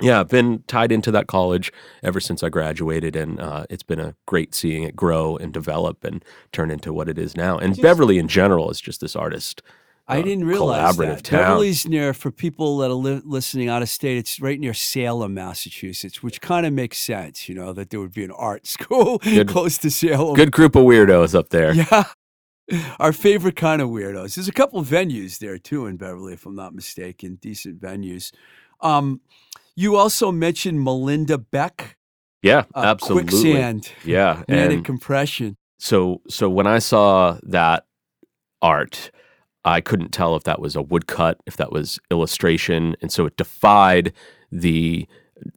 [0.01, 4.01] Yeah, I've been tied into that college ever since I graduated, and uh, it's been
[4.01, 7.59] a great seeing it grow and develop and turn into what it is now.
[7.59, 9.63] And Beverly, in general, is just this artist.
[10.09, 11.25] I uh, didn't realize collaborative that.
[11.25, 11.41] town.
[11.41, 14.19] Beverly's near for people that are li- listening out of state.
[14.19, 17.49] It's right near Salem, Massachusetts, which kind of makes sense.
[17.49, 20.35] You know that there would be an art school Good- close to Salem.
[20.35, 21.73] Good group of weirdos up there.
[21.91, 22.05] Yeah.
[22.99, 24.37] Our favorite kind of weirdos.
[24.37, 27.35] There's a couple of venues there too in Beverly, if I'm not mistaken.
[27.35, 28.33] Decent venues.
[28.81, 29.21] Um,
[29.77, 31.97] you also mentioned Melinda Beck.
[32.43, 33.31] Yeah, Uh, absolutely.
[33.31, 33.91] Quicksand.
[34.05, 35.57] Yeah, Manic Compression.
[35.79, 37.87] so so when I saw that
[38.61, 39.11] art,
[39.65, 43.37] I couldn't tell if that was a woodcut, if that was illustration, and so it
[43.37, 44.13] defied
[44.53, 45.07] the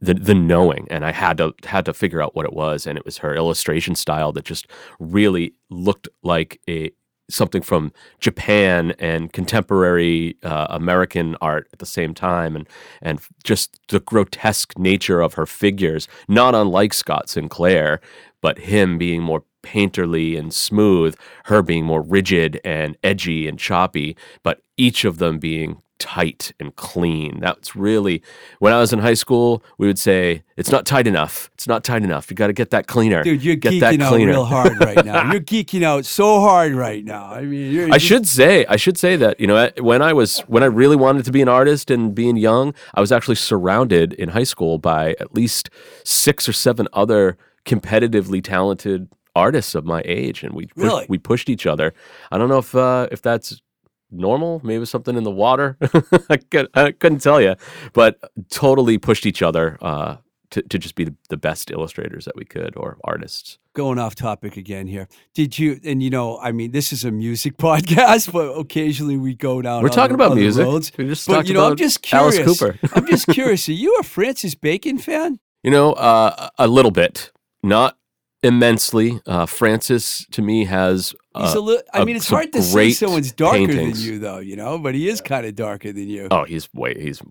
[0.00, 2.96] the the knowing, and I had to had to figure out what it was, and
[2.98, 4.66] it was her illustration style that just
[4.98, 6.90] really looked like a
[7.30, 12.68] something from Japan and contemporary uh, American art at the same time, and
[13.02, 18.00] and just the grotesque nature of her figures, not unlike Scott Sinclair,
[18.40, 24.16] but him being more painterly and smooth, her being more rigid and edgy and choppy,
[24.42, 27.40] but each of them being tight and clean.
[27.40, 28.22] That's really
[28.58, 31.50] when I was in high school, we would say it's not tight enough.
[31.54, 32.30] It's not tight enough.
[32.30, 33.22] You got to get that cleaner.
[33.22, 35.30] Dude, you're get that geeking out real hard right now.
[35.32, 37.26] You're geeking out so hard right now.
[37.26, 40.40] I mean, you're, I should say, I should say that you know when I was
[40.40, 44.12] when I really wanted to be an artist and being young, I was actually surrounded
[44.14, 45.70] in high school by at least
[46.04, 51.06] six or seven other competitively talented artists of my age, and we Really?
[51.08, 51.94] we pushed each other.
[52.32, 53.60] I don't know if uh, if that's
[54.10, 55.76] normal, maybe something in the water.
[56.30, 57.54] I, could, I couldn't tell you,
[57.92, 58.18] but
[58.50, 60.16] totally pushed each other uh,
[60.50, 63.58] to to just be the, the best illustrators that we could or artists.
[63.74, 65.06] going off topic again here.
[65.34, 65.78] Did you?
[65.84, 69.82] And you know, I mean, this is a music podcast, but occasionally we go down.
[69.82, 70.64] We're talking other- about other music.
[70.64, 70.90] roads.
[70.96, 72.58] We just But you know, I'm just Alice curious.
[72.58, 72.78] Cooper.
[72.94, 73.68] I'm just curious.
[73.68, 75.38] Are you a Francis Bacon fan?
[75.62, 77.30] You know, uh, a little bit,
[77.62, 77.98] not
[78.42, 79.20] immensely.
[79.26, 81.14] Uh, Francis to me has.
[81.38, 81.82] He's Uh, a little.
[81.94, 84.02] I mean, it's hard to say someone's darker paintings.
[84.04, 84.38] than you, though.
[84.38, 86.28] You know, but he is kind of darker than you.
[86.30, 86.94] oh, he's way.
[87.00, 87.22] He's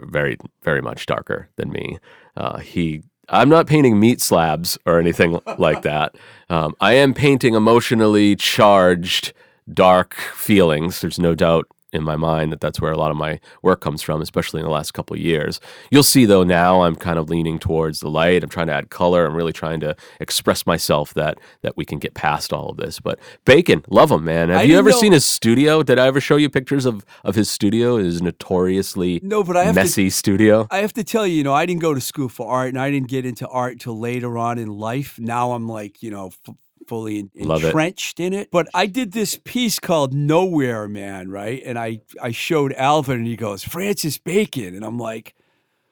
[0.00, 1.98] very, very much darker than me.
[2.36, 3.02] Uh, he.
[3.28, 6.14] I'm not painting meat slabs or anything like that.
[6.48, 9.32] Um, I am painting emotionally charged,
[9.72, 11.00] dark feelings.
[11.00, 14.02] There's no doubt in my mind that that's where a lot of my work comes
[14.02, 15.60] from, especially in the last couple of years.
[15.90, 18.44] You'll see though now I'm kind of leaning towards the light.
[18.44, 19.26] I'm trying to add color.
[19.26, 23.00] I'm really trying to express myself that that we can get past all of this.
[23.00, 24.50] But Bacon, love him, man.
[24.50, 25.82] Have I you ever know- seen his studio?
[25.82, 27.96] Did I ever show you pictures of of his studio?
[27.96, 30.66] His notoriously No, but I have to messy studio.
[30.70, 32.78] I have to tell you, you know, I didn't go to school for art and
[32.78, 35.18] I didn't get into art until later on in life.
[35.18, 36.54] Now I'm like, you know, f-
[36.86, 37.68] fully en- Love it.
[37.68, 38.50] entrenched in it.
[38.50, 41.62] But I did this piece called Nowhere Man, right?
[41.64, 44.74] And I, I showed Alvin and he goes, Francis Bacon.
[44.74, 45.34] And I'm like,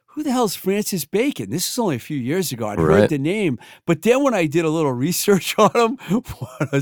[0.07, 1.50] who the hell's Francis Bacon?
[1.50, 2.68] This is only a few years ago.
[2.68, 3.00] I'd Right.
[3.00, 3.59] heard the name.
[3.85, 5.96] But then when I did a little research on him,
[6.38, 6.80] what, a,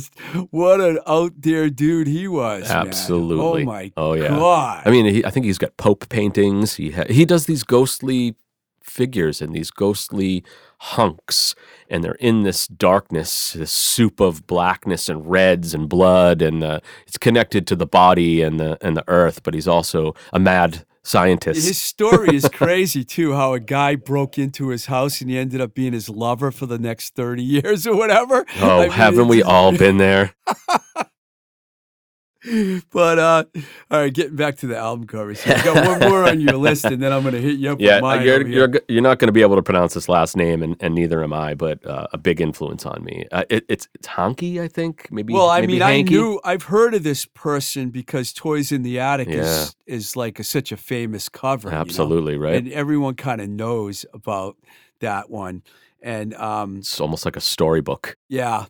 [0.51, 2.68] what an out there dude he was.
[2.68, 2.88] man.
[2.88, 3.62] Absolutely.
[3.62, 4.29] Oh my Oh, yeah.
[4.29, 4.83] God.
[4.85, 6.75] I mean, he, I think he's got Pope paintings.
[6.75, 8.35] He ha- he does these ghostly
[8.83, 10.44] figures and these ghostly
[10.83, 11.55] hunks,
[11.88, 16.81] and they're in this darkness, this soup of blackness and reds and blood, and uh,
[17.07, 19.42] it's connected to the body and the and the earth.
[19.42, 21.66] But he's also a mad scientist.
[21.66, 23.35] His story is crazy too.
[23.35, 26.66] How a guy broke into his house and he ended up being his lover for
[26.66, 28.45] the next thirty years or whatever.
[28.61, 30.35] oh, I mean, haven't we all been there?
[32.90, 33.44] But uh,
[33.90, 35.40] all right, getting back to the album covers.
[35.42, 35.57] here.
[35.57, 37.81] You got one more on your list, and then I'm going to hit you up
[37.81, 40.76] Yeah, you're you're you're not going to be able to pronounce this last name, and,
[40.81, 41.55] and neither am I.
[41.55, 43.26] But uh, a big influence on me.
[43.31, 45.09] Uh, it, it's it's Honky, I think.
[45.12, 45.33] Maybe.
[45.33, 46.16] well, I maybe mean, Hanky.
[46.16, 49.42] I knew I've heard of this person because "Toys in the Attic" Yeah.
[49.42, 51.68] is is like a, such a famous cover.
[51.68, 51.81] you know?
[51.81, 52.55] Absolutely right.
[52.55, 54.57] and everyone kind of knows about
[55.00, 55.62] that one.
[56.00, 58.16] And um, It's almost like a storybook.
[58.28, 58.66] Yeah.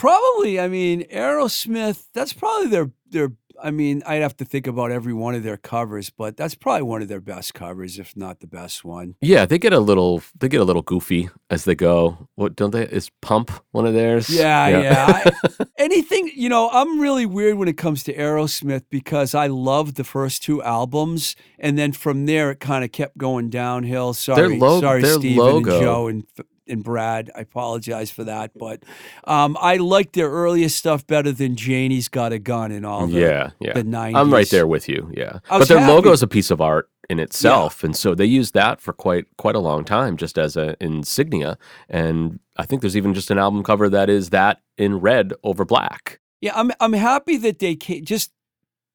[0.00, 3.32] Probably, I mean, Aerosmith, that's probably their their
[3.62, 6.80] I mean, I'd have to think about every one of their covers, but that's probably
[6.84, 9.16] one of their best covers, if not the best one.
[9.20, 12.28] Yeah, they get a little they get a little goofy as they go.
[12.36, 12.84] What don't they?
[12.86, 14.30] Is Pump one of theirs?
[14.30, 15.22] Yeah, yeah.
[15.58, 19.96] I- anything, you know, I'm really weird when it comes to Aerosmith because I loved
[19.96, 24.14] the first two albums, and then from there it kind of kept going downhill.
[24.14, 26.26] Sorry, lo- sorry, their Steven logo- and Joe and
[26.70, 27.30] and Brad.
[27.36, 28.82] I apologize for that, but
[29.24, 33.20] um, I like their earliest stuff better than Janie's Got a Gun and all the,
[33.20, 33.74] yeah, yeah.
[33.74, 34.16] the 90s.
[34.16, 35.10] I'm right there with you.
[35.12, 38.24] Yeah, but their happy- logo is a piece of art in itself, and so they
[38.24, 41.58] used that for quite quite a long time, just as an insignia.
[41.88, 45.64] And I think there's even just an album cover that is that in red over
[45.64, 46.20] black.
[46.40, 48.32] Yeah, I'm I'm happy that they just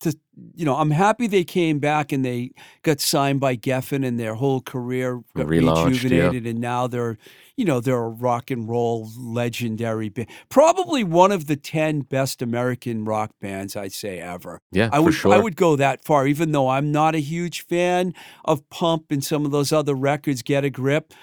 [0.05, 0.17] to
[0.53, 2.51] you know, I'm happy they came back and they
[2.83, 5.85] got signed by Geffen and their whole career got Relaunched, yeah.
[5.85, 7.17] rejuvenated and now they're
[7.57, 10.27] you know, they're a rock and roll legendary band.
[10.49, 14.59] Probably one of the 10 best American rock bands I'd say ever.
[14.71, 15.33] Yeah, I for would sure.
[15.33, 18.13] I would go that far even though I'm not a huge fan
[18.43, 21.13] of Pump and some of those other records Get a Grip.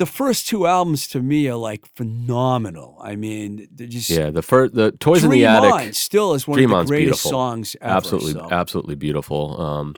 [0.00, 2.98] The first two albums to me are like phenomenal.
[3.02, 5.72] I mean, they're just yeah, the first the Toys in the Attic.
[5.72, 7.30] On still is one Dream of the greatest beautiful.
[7.30, 7.92] songs ever.
[7.96, 8.48] absolutely so.
[8.50, 9.94] absolutely beautiful um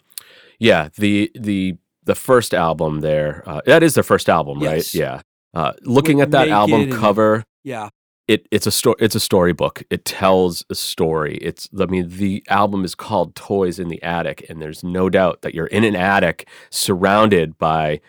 [0.59, 4.73] yeah the the the first album there uh, that is their first album Yes.
[4.73, 5.21] right yeah
[5.55, 7.89] uh looking With at that album and- cover Yeah.
[8.27, 12.43] it it's a story it's a storybook it tells a story it's i mean the
[12.49, 15.95] album is called toys in the attic and there's no doubt that you're in an
[15.97, 18.01] attic surrounded by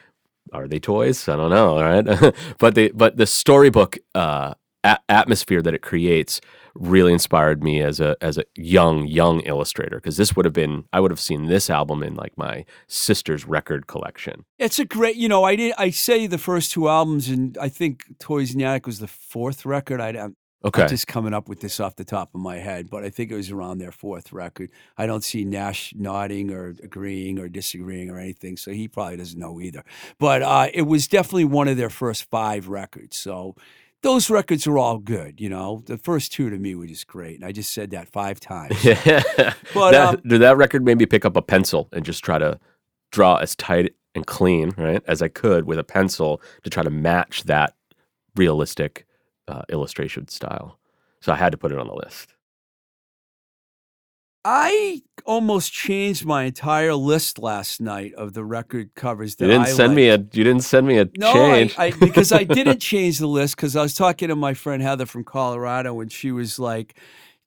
[0.53, 4.99] are they toys i don't know all right but the but the storybook uh a-
[5.09, 6.41] atmosphere that it creates
[6.75, 10.85] really inspired me as a as a young young illustrator because this would have been
[10.91, 14.45] I would have seen this album in like my sister's record collection.
[14.57, 17.69] It's a great, you know, I did I say the first two albums and I
[17.69, 20.01] think Toys in the Attic was the fourth record.
[20.01, 20.35] I, I'm
[20.65, 20.83] Okay.
[20.83, 23.31] I'm just coming up with this off the top of my head, but I think
[23.31, 24.69] it was around their fourth record.
[24.97, 29.39] I don't see Nash nodding or agreeing or disagreeing or anything, so he probably doesn't
[29.39, 29.83] know either.
[30.19, 33.17] But uh, it was definitely one of their first five records.
[33.17, 33.55] So
[34.03, 35.81] those records are all good, you know.
[35.85, 38.77] The first two to me were just great, and I just said that five times.
[38.83, 39.53] Yeah.
[39.73, 42.59] But, that, um, did that record maybe pick up a pencil and just try to
[43.11, 46.89] draw as tight and clean, right, as I could with a pencil to try to
[46.89, 47.73] match that
[48.35, 49.05] realistic
[49.47, 50.79] uh, illustration style.
[51.21, 52.33] So I had to put it on the list.
[54.45, 59.67] I almost changed my entire list last night of the record covers that You didn't
[59.67, 61.75] I send me a you didn't send me a No, I, change.
[61.77, 65.05] I because I didn't change the list because I was talking to my friend Heather
[65.05, 66.97] from Colorado and she was like,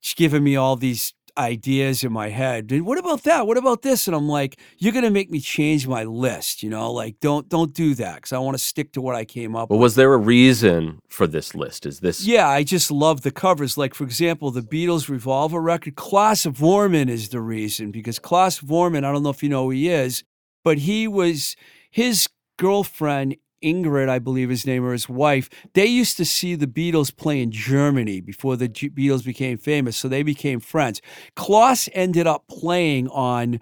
[0.00, 2.70] she's giving me all these ideas in my head.
[2.82, 3.46] What about that?
[3.46, 4.06] What about this?
[4.06, 6.90] And I'm like, you're gonna make me change my list, you know?
[6.92, 9.68] Like, don't don't do that because I want to stick to what I came up
[9.68, 9.82] But with.
[9.82, 11.86] was there a reason for this list?
[11.86, 13.76] Is this Yeah, I just love the covers.
[13.76, 19.04] Like, for example, the Beatles Revolver record, Klaus Voormann is the reason because Klaus Voormann,
[19.04, 20.24] I don't know if you know who he is,
[20.64, 21.56] but he was
[21.90, 22.28] his
[22.58, 27.14] girlfriend Ingrid, I believe his name, or his wife, they used to see the Beatles
[27.14, 31.00] play in Germany before the G- Beatles became famous, so they became friends.
[31.34, 33.58] Klaus ended up playing on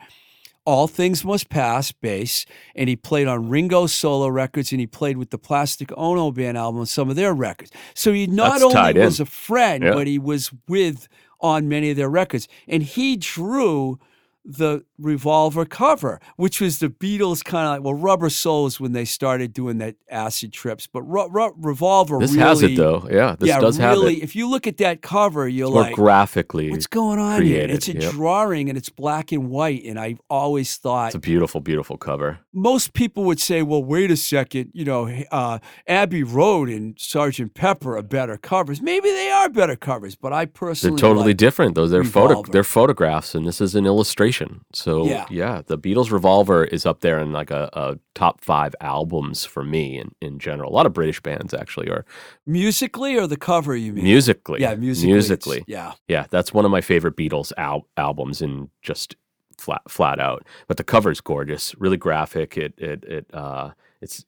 [0.66, 5.16] All Things Must Pass bass, and he played on Ringo's solo records, and he played
[5.16, 7.70] with the Plastic Ono Band album on some of their records.
[7.94, 9.04] So he not That's only in.
[9.06, 9.92] was a friend, Yeah.
[9.92, 11.06] but he was with
[11.40, 13.98] on many of their records, and he drew
[14.44, 18.92] the revolver cover, which was the Beatles kind of like well, Rubber Soul is when
[18.92, 23.08] they started doing that acid trips, but Ru- Ru- revolver This really, has it though.
[23.10, 24.14] Yeah, this yeah, does really.
[24.16, 24.24] have it.
[24.24, 26.70] If you look at that cover, you're More like, graphically.
[26.70, 27.66] what's going on here?
[27.68, 28.12] It's a yep.
[28.12, 32.40] drawing and it's black and white, and I've always thought It's a beautiful, beautiful cover.
[32.52, 37.54] most people would say, well, wait a second, you know, uh, Abbey Road and Sergeant
[37.54, 38.82] Pepper are better covers.
[38.82, 41.74] Maybe they are better covers, but I personally They're totally different.
[41.74, 44.33] Those they're photo they're photographs, and this is an illustration.
[44.72, 45.26] So Yeah.
[45.30, 49.64] yeah, the Beatles Revolver is up there in like a, a top five albums for
[49.64, 50.70] me in, in general.
[50.70, 52.04] A lot of British bands actually are
[52.46, 53.76] musically or the cover.
[53.76, 54.60] You mean musically.
[54.60, 55.12] Yeah, musically.
[55.12, 55.64] musically.
[55.66, 59.16] Yeah, Yeah, that's one of my favorite Beatles al- albums, and just
[59.58, 60.46] flat flat out.
[60.68, 62.56] But the cover's gorgeous, really graphic.
[62.56, 63.70] It it it uh,
[64.00, 64.24] it's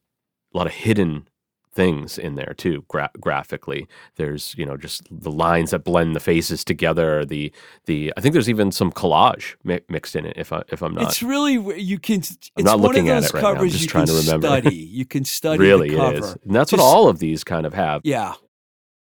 [0.54, 1.28] a lot of hidden
[1.76, 6.20] things in there too gra- graphically there's you know just the lines that blend the
[6.20, 7.52] faces together the
[7.84, 10.94] the i think there's even some collage mi- mixed in it if i if i'm
[10.94, 12.20] not it's really where you can.
[12.20, 13.60] It's not one looking at it right now.
[13.60, 14.46] I'm just trying to remember.
[14.46, 14.74] study.
[14.74, 16.16] You can study really the cover.
[16.16, 18.34] is and that's what all of these kind of have Yeah.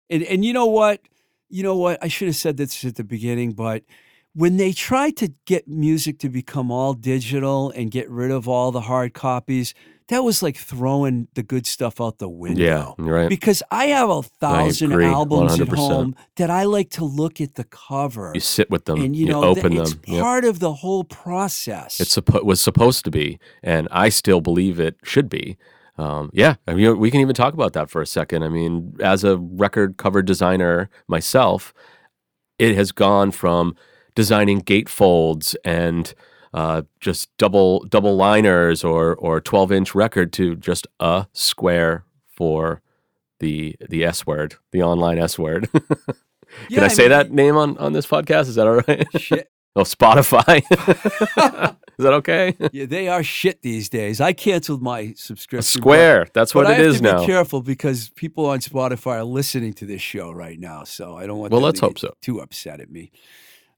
[0.09, 1.01] And and you know what?
[1.49, 2.03] You know what?
[2.03, 3.83] I should have said this at the beginning, but
[4.33, 8.71] when they tried to get music to become all digital and get rid of all
[8.71, 9.73] the hard copies,
[10.09, 12.61] that was like throwing the good stuff out the window.
[12.61, 15.75] yeah right Because I have a thousand agree, albums at 100%.
[15.75, 18.31] home that I like to look at the cover.
[18.33, 20.21] you sit with them and you know, th- open it's them Yep.
[20.21, 21.99] part of the whole process.
[21.99, 25.57] It suppo- was supposed to be, and I still believe it should be.
[25.97, 28.43] Um, yeah, I mean, we can even talk about that for a second.
[28.43, 31.73] I mean, as a record cover designer myself,
[32.59, 33.75] it has gone from
[34.13, 36.13] designing gatefolds and
[36.55, 42.81] uh, just double double liners or or twelve inch record to just a square for
[43.41, 45.69] the the S word, the online S word.
[45.73, 45.83] can
[46.69, 48.47] Yeah, I say mean, that name on on this podcast?
[48.47, 49.05] Is that all right?
[49.21, 49.49] Shit.
[49.75, 50.63] oh, Spotify.
[51.97, 52.55] Is that okay?
[52.73, 54.19] Yeah, they are shit these days.
[54.19, 55.59] I canceled my subscription.
[55.59, 56.27] A but- square.
[56.33, 57.19] That's But what I it is to now.
[57.21, 61.25] be careful because people on Spotify are listening to this show right now, so I
[61.25, 61.51] don't want.
[61.53, 62.13] Well, let's to hope get so.
[62.21, 63.11] Too upset at me.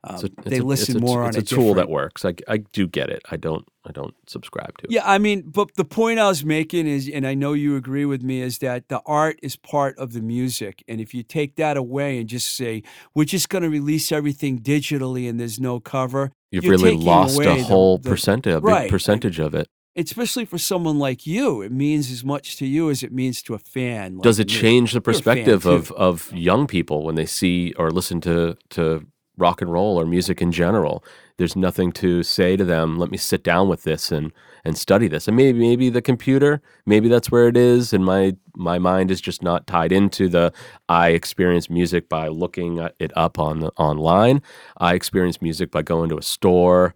[0.04, 2.24] Um, a- it's they a- listen a, more it's on a tool that works.
[2.24, 3.22] I, I do get it.
[3.32, 4.92] I don't I don't subscribe to it.
[4.92, 8.06] Yeah, I mean, but the point I was making is, and I know you agree
[8.06, 11.56] with me, is that the art is part of the music, and if you take
[11.56, 12.84] that away and just say
[13.16, 17.64] we're just going to release everything digitally and there's no cover, You've really lost a
[17.64, 19.68] whole the- percentage, a big right, like- percentage of it.
[19.96, 23.54] especially for someone like you, it means as much to you as it means to
[23.56, 24.18] a fan.
[24.18, 24.54] Like Does it me.
[24.54, 29.08] change the a perspective of of young people when they see or listen to to
[29.38, 31.04] rock and roll or music in general?
[31.38, 32.98] There's nothing to say to them.
[32.98, 34.32] Let me sit down with this and
[34.66, 35.28] and study this.
[35.28, 37.94] And maybe maybe the computer, maybe that's where it is.
[37.94, 40.52] And my my mind is just not tied into the.
[40.90, 44.42] I experience music by looking it up on the, online.
[44.78, 46.96] I experience music by going to a store,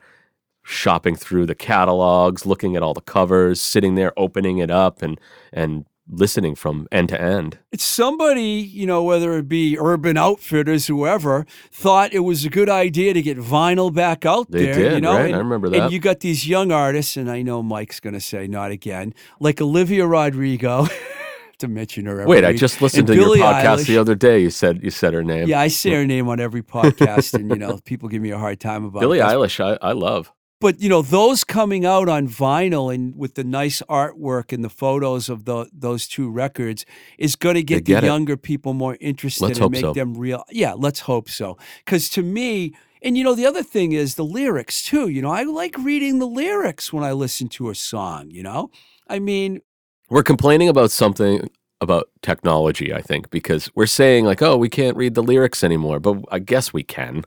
[0.64, 5.20] shopping through the catalogs, looking at all the covers, sitting there, opening it up, and
[5.54, 7.58] and listening from end to end.
[7.72, 12.70] It's somebody, you know, whether it be Urban Outfitters, whoever, thought it was a good
[12.70, 14.76] idea to get vinyl back out They there.
[14.76, 15.22] did, you know, right?
[15.22, 18.20] I and, remember And you got these young artists, and I know Mike's going to
[18.20, 20.88] say not again, like Olivia Rodrigo,
[21.60, 22.26] to mention her.
[22.28, 23.88] Wait, I just listened and to your podcast Eilish.
[23.88, 24.40] the other day.
[24.40, 25.48] You said you said her name.
[25.48, 28.38] Yeah, I say her name on every podcast, and you know, people give me a
[28.38, 29.28] hard time about Billie this.
[29.28, 30.32] Eilish, I, I love.
[30.62, 34.70] But you know those coming out on vinyl and with the nice artwork and the
[34.70, 36.86] photos of the those two records
[37.18, 38.10] is going to get, get the it.
[38.10, 39.94] younger people more interested Let's and make so.
[39.94, 43.92] them real yeah let's hope so because to me and you know the other thing
[43.92, 47.70] is the lyrics too you know i like reading the lyrics when i listen to
[47.70, 48.70] a song you know
[49.10, 49.62] i mean
[50.10, 51.50] We're complaining about something
[51.82, 56.00] about technology, I think, because we're saying like, oh, we can't read the lyrics anymore,
[56.00, 57.24] but I guess we can.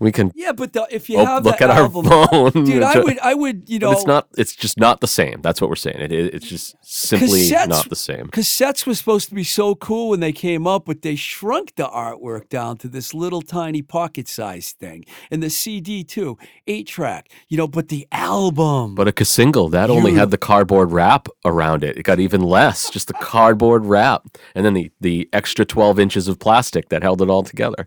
[0.00, 2.64] We can yeah but the, if you op- have look the at album our phone.
[2.64, 4.28] dude i would i would you know it's not.
[4.38, 5.42] It's just not the same.
[5.42, 6.00] That's what we're saying.
[6.00, 8.28] It, it- it's just simply Cassettes- not the same.
[8.28, 11.86] Cassettes were supposed to be so cool when they came up, but they shrunk the
[11.86, 15.04] artwork down to this little tiny pocket sized thing.
[15.30, 18.94] And the CD too, eight track, you know, but the album.
[18.94, 21.96] But a single that only had the cardboard wrap around it.
[21.98, 26.26] It got even less, just the cardboard wrap, and then the the extra twelve inches
[26.28, 27.86] of plastic that held it all together.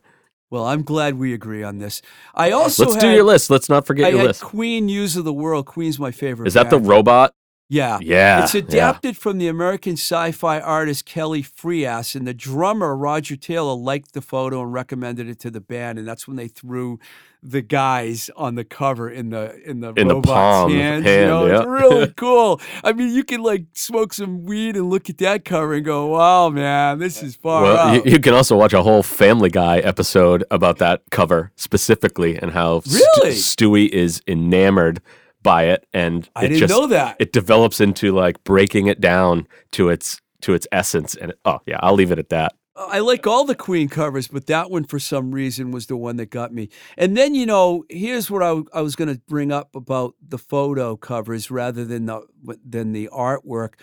[0.53, 2.03] Well, I'm glad we agree on this.
[2.35, 3.49] I also Let's had, do your list.
[3.49, 4.43] Let's not forget I your had list.
[4.43, 5.65] Queen News of the World.
[5.65, 6.45] Queen's my favorite.
[6.45, 7.33] Is that the robot?
[7.69, 7.97] Yeah.
[7.99, 8.59] Yeah, It's yeah.
[8.59, 14.13] adapted from the American sci fi artist Kelly Freas, and the drummer, Roger Taylor, liked
[14.13, 15.97] the photo and recommended it to the band.
[15.97, 16.99] And that's when they threw
[17.45, 21.05] the guys on the cover in the in the In the robot's palm the hands.
[21.05, 22.61] hand, you know, it's really cool.
[22.83, 26.07] I mean, you can like smoke some weed and look at that cover and go,
[26.07, 29.49] "Wow, man, this is far Well, out." you, you can also watch a whole Family
[29.49, 33.31] Guy episode about that cover specifically and how Really?
[33.31, 35.01] Stewie is enamored
[35.41, 37.17] by it, and I it didn't just know that.
[37.19, 41.15] it develops into like breaking it down to its to its essence.
[41.15, 42.53] And oh yeah, I'll leave it at that.
[42.76, 46.15] I like all the Queen covers, but that one for some reason was the one
[46.17, 46.69] that got me.
[46.97, 50.95] And then you know, here's what I was going to bring up about the photo
[50.95, 52.26] covers rather than the
[52.65, 53.74] than the artwork.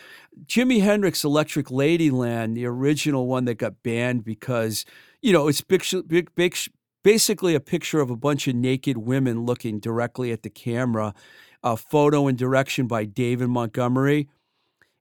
[0.44, 4.84] Jimi Hendrix Electric Ladyland, the original one that got banned because
[5.22, 6.56] you know it's picture, big, big,
[7.04, 11.14] basically a picture of a bunch of naked women looking directly at the camera.
[11.62, 14.30] A photo and direction by David Montgomery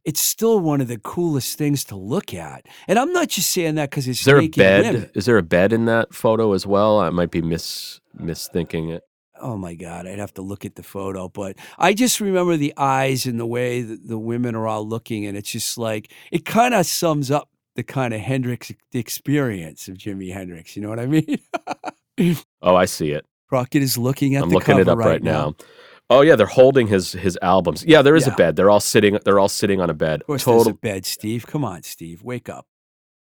[0.06, 2.66] it's still one of the coolest things to look at.
[2.88, 4.94] And I'm not just saying that because it's Is there a bed?
[4.94, 5.10] women.
[5.14, 7.00] Is there a bed in that photo as well?
[7.00, 9.04] I might be mis misthinking it.
[9.42, 12.74] Oh my God, I'd have to look at the photo, but I just remember the
[12.76, 16.44] eyes and the way that the women are all looking, and it's just like it
[16.44, 20.76] kind of sums up the kind of Hendrix experience of Jimi Hendrix.
[20.76, 21.38] You know what I mean?
[22.62, 23.26] Oh, I see it.
[23.50, 25.56] Rocket is looking at I'm the looking cover it up right, right now.
[26.10, 27.84] Oh yeah, they're holding his his albums.
[27.88, 28.34] Yeah, there is Yeah.
[28.34, 28.56] a bed.
[28.56, 29.20] They're all sitting.
[29.26, 30.22] They're all sitting on a bed.
[30.22, 30.72] Of course, there's Total.
[30.72, 31.46] a bed, Steve.
[31.46, 32.66] Come on, Steve, wake up.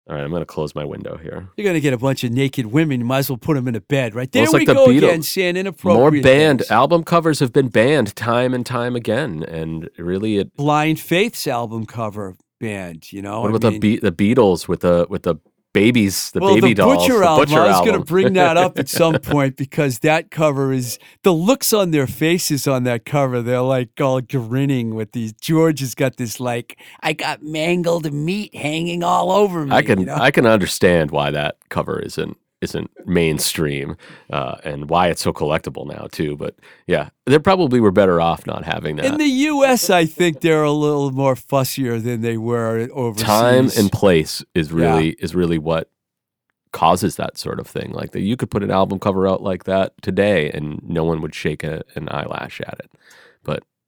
[0.08, 1.50] All right, I'm gonna close my window here.
[1.58, 3.00] You're gonna get a bunch of naked women.
[3.00, 4.44] You might as well put them in a bed, right there.
[4.44, 4.98] Well, we like the go Beatles.
[4.98, 6.00] again, saying inappropriate.
[6.00, 6.70] More banned things.
[6.72, 10.56] album covers have been banned time and time again, and really, it.
[10.56, 13.12] Blind Faith's album cover banned.
[13.12, 15.38] You know, What I about mean, the Be- the Beatles with the with the
[15.76, 17.46] babies, the well, baby the dolls, Butcher the album.
[17.50, 20.98] Butcher I was going to bring that up at some point because that cover is
[21.24, 23.42] the looks on their faces on that cover.
[23.42, 25.34] They're like all grinning with these.
[25.34, 29.76] George has got this like I got mangled meat hanging all over me.
[29.76, 30.16] I can you know?
[30.16, 33.96] I can understand why that cover isn't isn't mainstream
[34.32, 36.36] uh, and why it's so collectible now too.
[36.36, 36.56] But
[36.88, 39.06] yeah, they probably were better off not having that.
[39.06, 43.26] In the U.S., I think they're a little more fussier than they were overseas.
[43.26, 44.78] Time and place is Yeah.
[44.96, 45.90] really is really what
[46.72, 47.92] causes that sort of thing.
[47.94, 51.22] Like that, you could put an album cover out like that today, and no one
[51.22, 52.92] would shake a, an eyelash at it.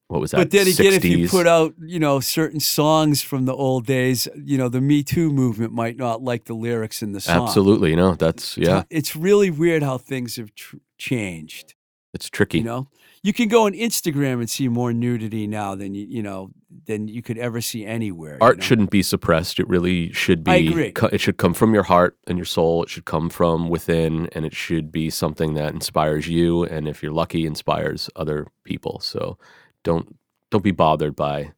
[0.10, 0.38] But what was that?
[0.38, 4.28] But then again, if you put out, you know, certain songs from the old days,
[4.42, 7.44] you know, the Me Too movement might not like the lyrics in the song.
[7.44, 11.76] absolutely, you know, that's yeah, It's really weird how things have tr- changed.
[12.14, 12.60] it's tricky.
[12.60, 12.88] You know,
[13.22, 16.52] you can go on Instagram and see more nudity now than you, you know,
[16.86, 18.36] than you could ever see anywhere.
[18.36, 18.64] you Art know?
[18.64, 19.60] shouldn't be suppressed.
[19.60, 20.52] It really should be.
[20.52, 20.94] I agree.
[21.12, 22.84] It should come from your heart and your soul.
[22.84, 27.04] It should come from within, and it should be something that inspires you, and if
[27.04, 29.00] you're lucky, inspires other people.
[29.02, 29.38] So,
[29.88, 30.18] don't
[30.52, 31.54] don't be bothered by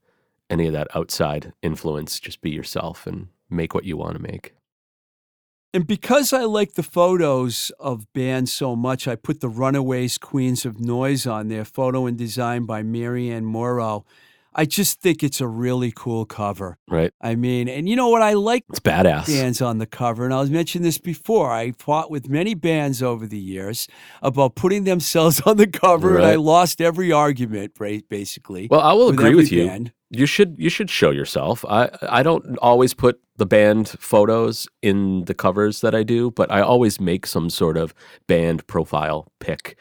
[0.52, 2.20] any of that outside influence.
[2.20, 4.54] Just be yourself and make what you want to make.
[5.74, 10.66] And because I like the photos of bands so much, I put the Runaways Queens
[10.66, 14.06] of Noise on there, photo and design by Marianne Morrow.
[14.60, 16.78] I just think it's a really cool cover.
[16.90, 17.14] Right?
[17.22, 18.22] I mean, and you know what?
[18.22, 19.28] I like It's badass.
[19.28, 20.26] bands on the cover.
[20.26, 21.50] And I was mentioning this before.
[21.50, 23.88] I fought with many bands over the years
[24.22, 27.74] about putting themselves on the cover, and I lost every argument,
[28.10, 28.68] basically.
[28.70, 29.66] Well, I will with agree with you.
[29.66, 29.94] band.
[30.10, 31.64] You should you should show yourself.
[31.70, 36.52] I I don't always put the band photos in the covers that I do, but
[36.52, 37.94] I always make some sort of
[38.28, 39.78] band profile pic.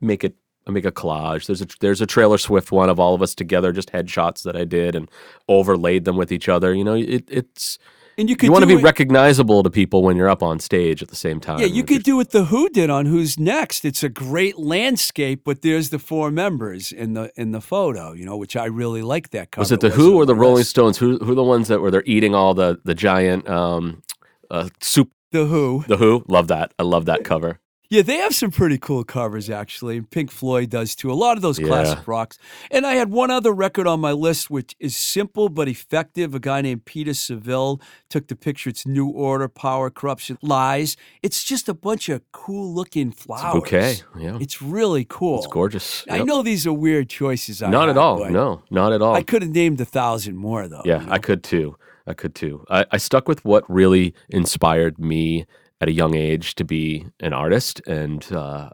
[0.00, 1.46] Make it I make a collage.
[1.46, 4.56] There's a there's a Trailer Swift one of all of us together, just headshots that
[4.56, 5.10] I did and
[5.48, 6.72] overlaid them with each other.
[6.74, 7.78] You know, it, it's
[8.18, 10.58] And you could you want to be it- recognizable to people when you're up on
[10.60, 11.58] stage at the same time.
[11.58, 13.84] Yeah, you could do what the Who did on Who's Next.
[13.84, 18.24] It's a great landscape, but there's the four members in the in the photo, you
[18.24, 19.62] know, which I really like that cover.
[19.62, 20.64] Was it the Who or the Rolling.
[20.64, 20.98] Stones?
[20.98, 24.02] Who who are the ones that were they're eating all the the giant um
[24.50, 25.10] uh, soup?
[25.32, 25.82] The Who.
[25.88, 26.72] The Who, love that.
[26.78, 27.58] I love that cover.
[27.92, 29.98] Yeah, they have some pretty cool covers actually.
[29.98, 31.12] and Pink Floyd does too.
[31.12, 31.66] A lot of those Yeah.
[31.66, 32.38] classic rocks.
[32.70, 36.34] And I had one other record on my list which is simple but effective.
[36.34, 38.70] A guy named Peter Saville took the picture.
[38.70, 40.96] It's New Order, Power, Corruption, Lies.
[41.22, 43.52] It's just a bunch of cool looking flowers.
[43.60, 43.96] bouquet.
[44.18, 44.38] Yeah.
[44.40, 45.38] It's really cool.
[45.40, 46.04] It's gorgeous.
[46.08, 47.62] I know these are weird choices.
[47.62, 48.24] I Not had, at all.
[48.30, 49.14] No, not at all.
[49.14, 50.80] I could have named a thousand more though.
[50.86, 51.12] yeah, you know?
[51.12, 51.76] I could too.
[52.06, 52.64] I could too.
[52.70, 55.44] I, I stuck with what really inspired me
[55.82, 58.70] at a young age to be an artist and uh,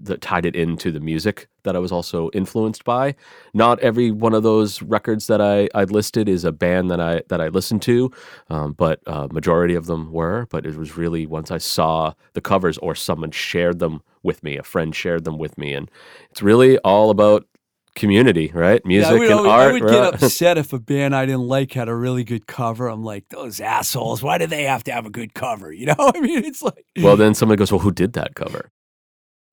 [0.00, 3.14] that tied it into the music that I was also influenced by.
[3.52, 7.22] Not every one of those records that I, I listed is a band that I
[7.28, 8.10] that I listened to,
[8.48, 10.46] um, but uh, majority of them were.
[10.50, 14.56] But it was really once I saw the covers or someone shared them with me,
[14.56, 15.90] a friend shared them with me, and
[16.30, 17.46] it's really all about
[17.98, 18.84] community, right?
[18.86, 19.68] Music Yeah, I would, and always- art.
[19.68, 20.12] I would right?
[20.12, 22.88] get upset if a band I didn't like had a really good cover.
[22.88, 24.22] I'm like, those assholes.
[24.22, 25.72] Why do they have to have a good cover?
[25.72, 26.86] You know, I mean, it's like.
[27.02, 28.70] well, then somebody goes, "Well, who did that cover?"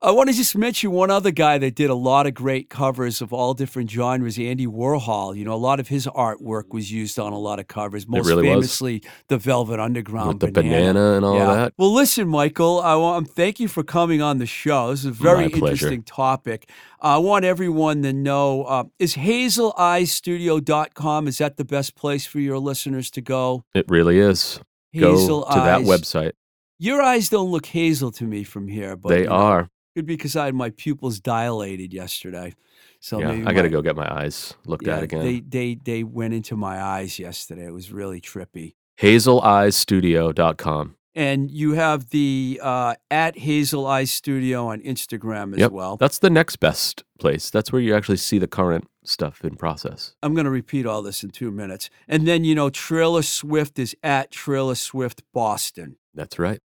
[0.01, 3.21] I want to just mention one other guy that did a lot of great covers
[3.21, 5.37] of all different genres, Andy Warhol.
[5.37, 8.27] You know, a lot of his artwork was used on a lot of covers, most
[8.27, 8.55] really was.
[8.55, 11.53] famously the Velvet Underground With the banana and all yeah.
[11.53, 11.73] that.
[11.77, 14.91] Well, listen, Michael, I want thank you for coming on the show.
[14.91, 16.69] This is a very interesting topic.
[16.99, 22.59] I want everyone to know uh, is hazeleyesstudio.com is that the best place for your
[22.59, 23.63] listeners to go?
[23.73, 24.59] It really is.
[24.91, 26.33] Hazel Go to that website.
[26.77, 29.69] Your eyes don't look hazel to me from here, but they you know, are.
[29.95, 32.53] Could be because I had my pupils dilated yesterday.
[32.99, 35.23] So yeah, maybe I got to go get my eyes looked yeah, at again.
[35.23, 37.65] They they they went into my eyes yesterday.
[37.65, 38.75] It was really trippy.
[38.99, 40.95] HazelEyesStudio.com.
[41.17, 45.71] And you have the uh, at Hazel Eyes Studio on Instagram as Yep.
[45.71, 45.95] well.
[45.95, 47.49] That's the next best place.
[47.49, 50.13] That's where you actually see the current stuff in process.
[50.21, 51.89] I'm going to repeat all this in two minutes.
[52.09, 55.95] And then, you know, Trailer Swift is at Trailer Swift Boston.
[56.13, 56.59] That's right.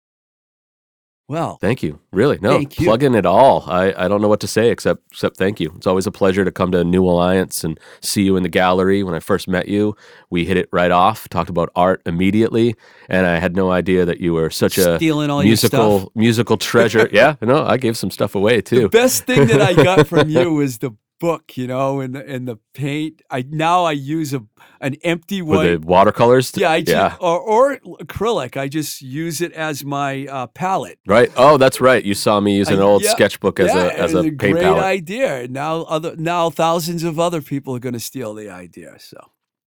[1.29, 1.99] Well, Thank you.
[2.13, 3.65] Really, no, Thank plug in it all.
[3.67, 5.73] I, I don't know what to say except except thank you.
[5.75, 8.49] It's always a pleasure to come to a New Alliance and see you in the
[8.49, 9.03] gallery.
[9.03, 9.93] When I first met you,
[10.29, 11.27] we hit it right off.
[11.27, 12.75] Talked about art immediately,
[13.09, 17.09] and I had no idea that you were such a stealing all musical musical treasure.
[17.11, 18.89] yeah, no, I gave some stuff away The too.
[18.89, 22.47] best thing that I got from you was the book, you know, and the, and
[22.47, 23.21] the paint.
[23.29, 24.43] I now I use a
[24.81, 25.81] an empty With white.
[25.81, 26.51] the watercolors.
[26.55, 27.15] yeah, I yeah.
[27.19, 28.57] or, or acrylic.
[28.57, 30.99] I just use it as my uh, palette.
[31.07, 31.31] Right.
[31.35, 32.03] Oh, that's right.
[32.03, 34.55] You saw me use an old yeah, sketchbook as yeah, a as a paint great
[34.57, 34.83] palette.
[34.83, 35.47] idea.
[35.47, 38.95] Now other now thousands of other people are going to steal the idea.
[38.99, 39.17] So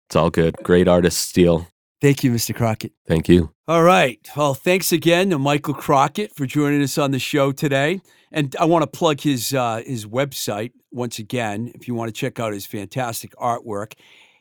[0.08, 0.56] It's all good.
[0.62, 1.68] Great artists steal.
[2.00, 2.54] Thank you, Mr.
[2.54, 2.92] Crockett.
[3.06, 3.52] Thank you.
[3.68, 4.18] All right.
[4.36, 8.00] Well, thanks again to Michael Crockett for joining us on the show today.
[8.32, 12.12] And I want to plug his uh, his website once again if you want to
[12.12, 13.94] check out his fantastic artwork.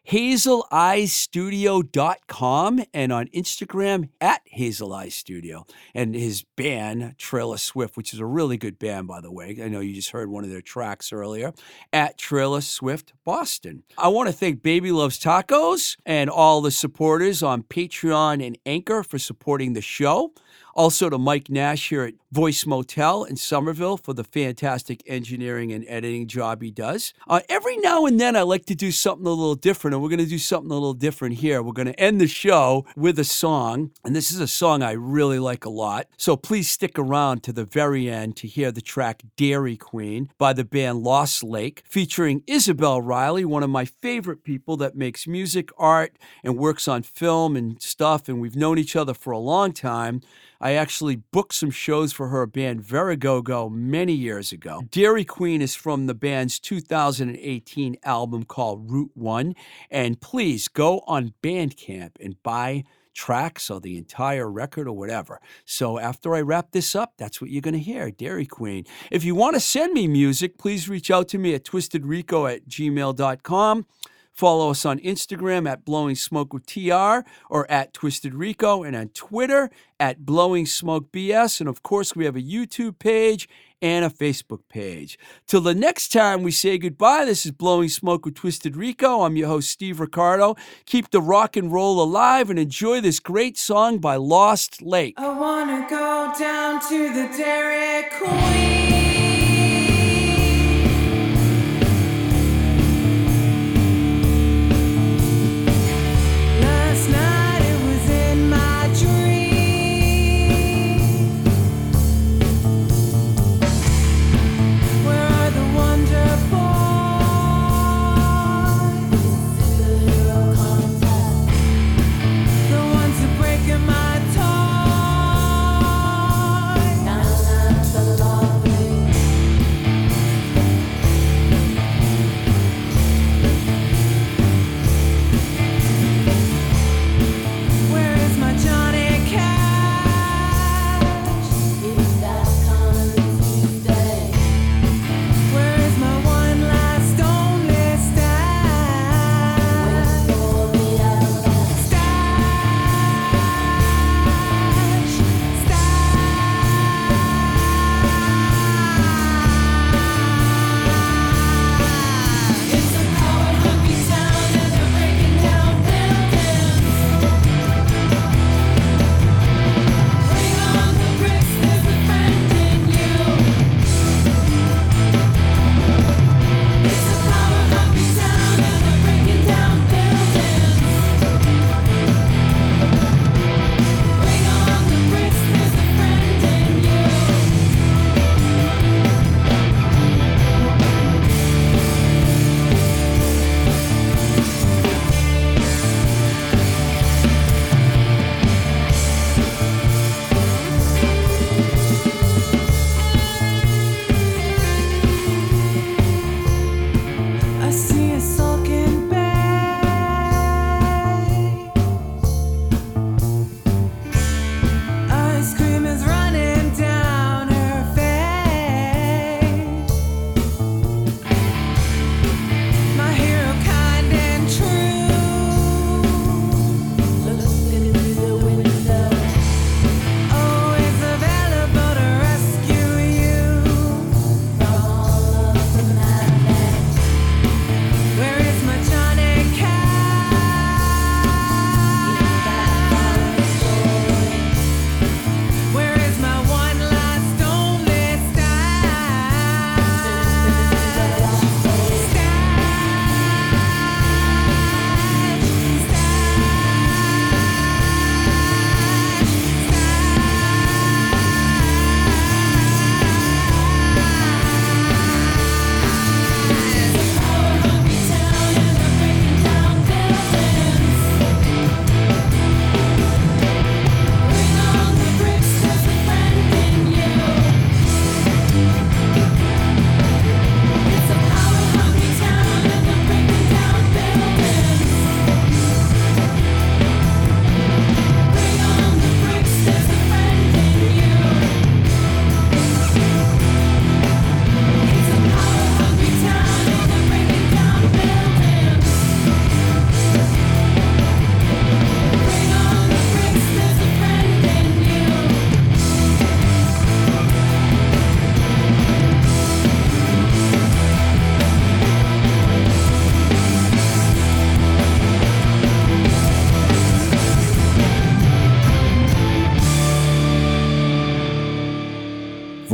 [0.09, 5.67] HazelEyeStudio.com and on Instagram at Hazel Eye Studio.
[5.93, 9.55] And his band, Trailer Swift, which is a really good band, by the way.
[9.63, 11.53] I know you just heard one of their tracks earlier,
[11.93, 13.83] at Trailer Swift Boston.
[13.99, 19.03] I want to thank Baby Loves Tacos and all the supporters on Patreon and Anchor
[19.03, 20.33] for supporting the show.
[20.75, 25.83] Also to Mike Nash here at Voice Motel in Somerville for the fantastic engineering and
[25.87, 27.13] editing job he does.
[27.27, 30.09] Uh, every now and then I like to do something a little different, and we're
[30.09, 31.63] going to do something a little different here.
[31.63, 34.91] We're going to end the show with a song, and this is a song I
[34.91, 36.07] really like a lot.
[36.17, 40.53] So please stick around to the very end to hear the track Dairy Queen by
[40.53, 45.69] the band Lost Lake, featuring Isabel Riley, one of my favorite people that makes music,
[45.79, 49.73] art, and works on film and stuff, and we've known each other for a long
[49.73, 50.21] time.
[50.61, 54.83] I actually booked some shows for her band Verigogo many years ago.
[54.91, 59.55] Dairy Queen is from the band's 2018 album called Route One.
[59.89, 62.83] And please go on Bandcamp and buy
[63.13, 65.39] tracks or the entire record or whatever.
[65.65, 68.85] So after I wrap this up, that's what you're going to hear Dairy Queen.
[69.11, 72.67] If you want to send me music, please reach out to me at twistedrico at
[72.67, 73.85] gmail.com.
[74.39, 79.09] Follow us on Instagram at Blowing Smoke with TR or at Twisted Rico and on
[79.09, 79.69] Twitter
[79.99, 81.59] at Blowing Smoke BS.
[81.59, 83.49] And of course, we have a YouTube page
[83.81, 85.19] and a Facebook page.
[85.45, 89.23] Till the next time we say goodbye, this is Blowing Smoke with Twisted Rico.
[89.23, 90.55] I'm your host, Steve Ricardo.
[90.85, 95.15] Keep the rock and roll alive and enjoy this great song by Lost Lake.
[95.17, 97.27] I wanna go down to the
[98.17, 99.08] Queen.